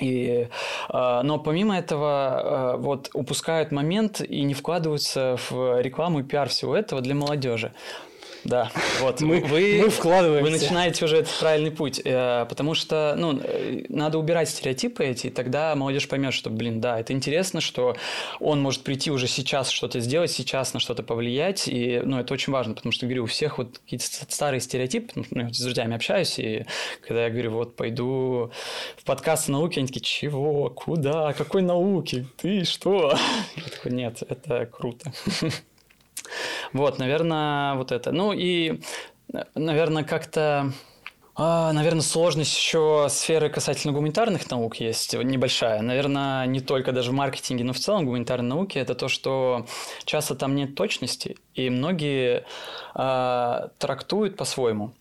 И, 0.00 0.48
э, 0.88 1.20
но 1.22 1.38
помимо 1.38 1.76
этого, 1.76 2.74
э, 2.74 2.80
вот 2.80 3.10
упускают 3.12 3.72
момент 3.72 4.22
и 4.22 4.42
не 4.42 4.54
вкладываются 4.54 5.36
в 5.50 5.80
рекламу 5.82 6.20
и 6.20 6.22
пиар 6.22 6.48
всего 6.48 6.74
этого 6.74 7.02
для 7.02 7.14
молодежи. 7.14 7.72
Да, 8.44 8.70
вот. 9.00 9.20
Мы, 9.22 9.40
вы, 9.40 9.80
мы 9.82 9.88
вкладываемся. 9.88 10.44
Вы 10.44 10.50
начинаете 10.50 11.04
уже 11.04 11.18
этот 11.18 11.32
правильный 11.38 11.70
путь, 11.70 12.00
э, 12.04 12.44
потому 12.46 12.74
что, 12.74 13.14
ну, 13.16 13.40
э, 13.42 13.84
надо 13.88 14.18
убирать 14.18 14.50
стереотипы 14.50 15.04
эти, 15.04 15.28
и 15.28 15.30
тогда 15.30 15.74
молодежь 15.74 16.08
поймет, 16.08 16.34
что, 16.34 16.50
блин, 16.50 16.80
да, 16.80 17.00
это 17.00 17.14
интересно, 17.14 17.62
что 17.62 17.96
он 18.40 18.60
может 18.60 18.82
прийти 18.82 19.10
уже 19.10 19.28
сейчас 19.28 19.70
что-то 19.70 20.00
сделать, 20.00 20.30
сейчас 20.30 20.74
на 20.74 20.80
что-то 20.80 21.02
повлиять, 21.02 21.68
и, 21.68 22.02
ну, 22.04 22.18
это 22.18 22.34
очень 22.34 22.52
важно, 22.52 22.74
потому 22.74 22.92
что, 22.92 23.06
говорю, 23.06 23.24
у 23.24 23.26
всех 23.26 23.56
вот 23.56 23.78
какие-то 23.78 24.04
старые 24.28 24.60
стереотипы, 24.60 25.24
ну, 25.30 25.42
я 25.46 25.52
с 25.52 25.60
друзьями 25.60 25.96
общаюсь, 25.96 26.38
и 26.38 26.66
когда 27.00 27.24
я 27.24 27.30
говорю, 27.30 27.52
вот, 27.52 27.76
пойду 27.76 28.50
в 28.98 29.04
подкаст 29.04 29.48
науки, 29.48 29.78
они 29.78 29.88
такие, 29.88 30.02
чего, 30.02 30.68
куда, 30.68 31.32
какой 31.32 31.62
науки, 31.62 32.26
ты 32.36 32.64
что? 32.64 33.16
Я 33.56 33.62
такой, 33.64 33.92
нет, 33.92 34.22
это 34.28 34.66
круто. 34.66 35.12
Вот, 36.74 36.98
наверное, 36.98 37.74
вот 37.74 37.92
это. 37.92 38.12
Ну 38.12 38.32
и, 38.32 38.80
наверное, 39.54 40.04
как-то... 40.04 40.72
А, 41.36 41.72
наверное, 41.72 42.02
сложность 42.02 42.56
еще 42.56 43.08
сферы 43.10 43.48
касательно 43.48 43.92
гуманитарных 43.92 44.48
наук 44.50 44.76
есть 44.76 45.14
небольшая. 45.14 45.82
Наверное, 45.82 46.46
не 46.46 46.60
только 46.60 46.92
даже 46.92 47.10
в 47.10 47.14
маркетинге, 47.14 47.64
но 47.64 47.72
в 47.72 47.78
целом 47.78 48.04
гуманитарные 48.04 48.50
науки 48.50 48.78
это 48.78 48.94
то, 48.94 49.08
что 49.08 49.66
часто 50.04 50.36
там 50.36 50.54
нет 50.54 50.76
точности, 50.76 51.36
и 51.54 51.70
многие 51.70 52.44
э, 52.94 53.68
трактуют 53.78 54.36
по-своему. 54.36 54.94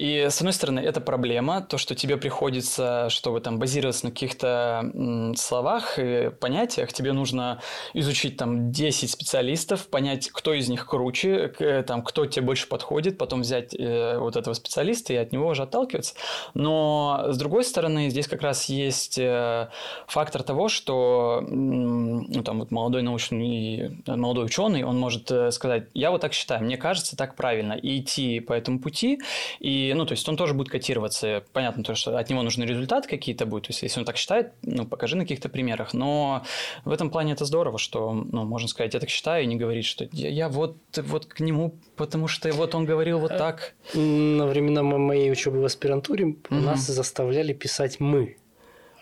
И, 0.00 0.28
с 0.30 0.38
одной 0.38 0.54
стороны, 0.54 0.80
это 0.80 1.02
проблема, 1.02 1.60
то, 1.60 1.76
что 1.76 1.94
тебе 1.94 2.16
приходится, 2.16 3.10
чтобы 3.10 3.42
там 3.42 3.58
базироваться 3.58 4.06
на 4.06 4.10
каких-то 4.10 4.90
словах 5.36 5.98
и 5.98 6.30
понятиях, 6.40 6.90
тебе 6.94 7.12
нужно 7.12 7.60
изучить 7.92 8.38
там 8.38 8.72
10 8.72 9.10
специалистов, 9.10 9.88
понять, 9.88 10.30
кто 10.30 10.54
из 10.54 10.70
них 10.70 10.86
круче, 10.86 11.48
там, 11.86 12.02
кто 12.02 12.24
тебе 12.24 12.46
больше 12.46 12.66
подходит, 12.66 13.18
потом 13.18 13.42
взять 13.42 13.74
э, 13.74 14.16
вот 14.18 14.36
этого 14.36 14.54
специалиста 14.54 15.12
и 15.12 15.16
от 15.16 15.32
него 15.32 15.48
уже 15.48 15.64
отталкиваться. 15.64 16.14
Но, 16.54 17.26
с 17.28 17.36
другой 17.36 17.62
стороны, 17.62 18.08
здесь 18.08 18.26
как 18.26 18.40
раз 18.40 18.70
есть 18.70 19.18
э, 19.18 19.68
фактор 20.06 20.42
того, 20.42 20.70
что 20.70 21.44
ну, 21.46 22.42
там 22.42 22.60
вот 22.60 22.70
молодой 22.70 23.02
научный, 23.02 24.02
молодой 24.06 24.46
ученый, 24.46 24.82
он 24.82 24.98
может 24.98 25.30
э, 25.30 25.50
сказать, 25.50 25.88
я 25.92 26.10
вот 26.10 26.22
так 26.22 26.32
считаю, 26.32 26.64
мне 26.64 26.78
кажется, 26.78 27.18
так 27.18 27.36
правильно, 27.36 27.74
и 27.74 28.00
идти 28.00 28.40
по 28.40 28.54
этому 28.54 28.80
пути, 28.80 29.20
и 29.58 29.89
ну, 29.94 30.06
то 30.06 30.12
есть 30.12 30.28
он 30.28 30.36
тоже 30.36 30.54
будет 30.54 30.68
котироваться. 30.68 31.44
Понятно, 31.52 31.82
то, 31.82 31.94
что 31.94 32.16
от 32.18 32.30
него 32.30 32.42
нужны 32.42 32.64
результаты 32.64 33.08
какие-то 33.08 33.46
будут. 33.46 33.68
То 33.68 33.70
есть 33.70 33.82
если 33.82 34.00
он 34.00 34.06
так 34.06 34.16
считает, 34.16 34.52
ну, 34.62 34.86
покажи 34.86 35.16
на 35.16 35.24
каких-то 35.24 35.48
примерах. 35.48 35.94
Но 35.94 36.42
в 36.84 36.92
этом 36.92 37.10
плане 37.10 37.32
это 37.32 37.44
здорово, 37.44 37.78
что, 37.78 38.12
ну, 38.12 38.44
можно 38.44 38.68
сказать, 38.68 38.94
я 38.94 39.00
так 39.00 39.08
считаю, 39.08 39.44
и 39.44 39.46
не 39.46 39.56
говорить, 39.56 39.84
что 39.84 40.08
я, 40.12 40.28
я 40.28 40.48
вот, 40.48 40.76
вот 40.96 41.26
к 41.26 41.40
нему, 41.40 41.74
потому 41.96 42.28
что 42.28 42.50
вот 42.52 42.74
он 42.74 42.84
говорил 42.84 43.18
вот 43.18 43.36
так. 43.36 43.74
На 43.94 44.46
времена 44.46 44.82
моей 44.82 45.30
учебы 45.30 45.60
в 45.60 45.64
аспирантуре 45.64 46.26
угу. 46.26 46.36
нас 46.50 46.86
заставляли 46.86 47.52
писать 47.52 48.00
«мы». 48.00 48.36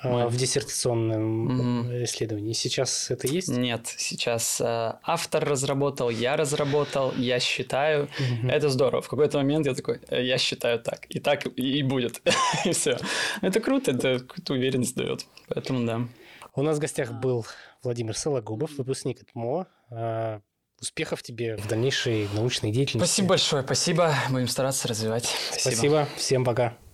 Мы... 0.02 0.28
в 0.28 0.36
диссертационном 0.36 1.82
угу. 1.82 2.04
исследовании. 2.04 2.52
Сейчас 2.52 3.10
это 3.10 3.26
есть? 3.26 3.48
Нет, 3.48 3.86
сейчас 3.96 4.60
э, 4.60 4.94
автор 5.02 5.44
разработал, 5.44 6.10
я 6.10 6.36
разработал, 6.36 7.12
я 7.16 7.40
считаю. 7.40 8.04
Угу. 8.04 8.48
Это 8.48 8.68
здорово. 8.68 9.02
В 9.02 9.08
какой-то 9.08 9.38
момент 9.38 9.66
я 9.66 9.74
такой, 9.74 10.00
«Э, 10.08 10.24
я 10.24 10.38
считаю 10.38 10.78
так, 10.78 11.06
и 11.08 11.18
так 11.18 11.46
и 11.46 11.82
будет, 11.82 12.22
и 12.64 12.72
все. 12.72 12.98
Это 13.42 13.60
круто, 13.60 13.90
это 13.90 14.20
какую-то 14.20 14.54
уверенность 14.54 14.94
дает. 14.94 15.26
Поэтому 15.48 15.84
да. 15.84 16.00
У 16.54 16.62
нас 16.62 16.76
в 16.78 16.80
гостях 16.80 17.12
был 17.12 17.46
Владимир 17.82 18.16
Сологубов, 18.16 18.70
выпускник 18.78 19.24
ТМО. 19.32 19.66
А, 19.90 20.40
успехов 20.80 21.22
тебе 21.22 21.56
в 21.56 21.66
дальнейшей 21.66 22.28
научной 22.34 22.70
деятельности. 22.70 23.06
Спасибо 23.06 23.28
большое, 23.28 23.62
спасибо. 23.62 24.14
Будем 24.30 24.48
стараться 24.48 24.88
развивать. 24.88 25.26
Спасибо. 25.50 25.70
спасибо. 25.72 26.08
Всем 26.16 26.44
пока. 26.44 26.87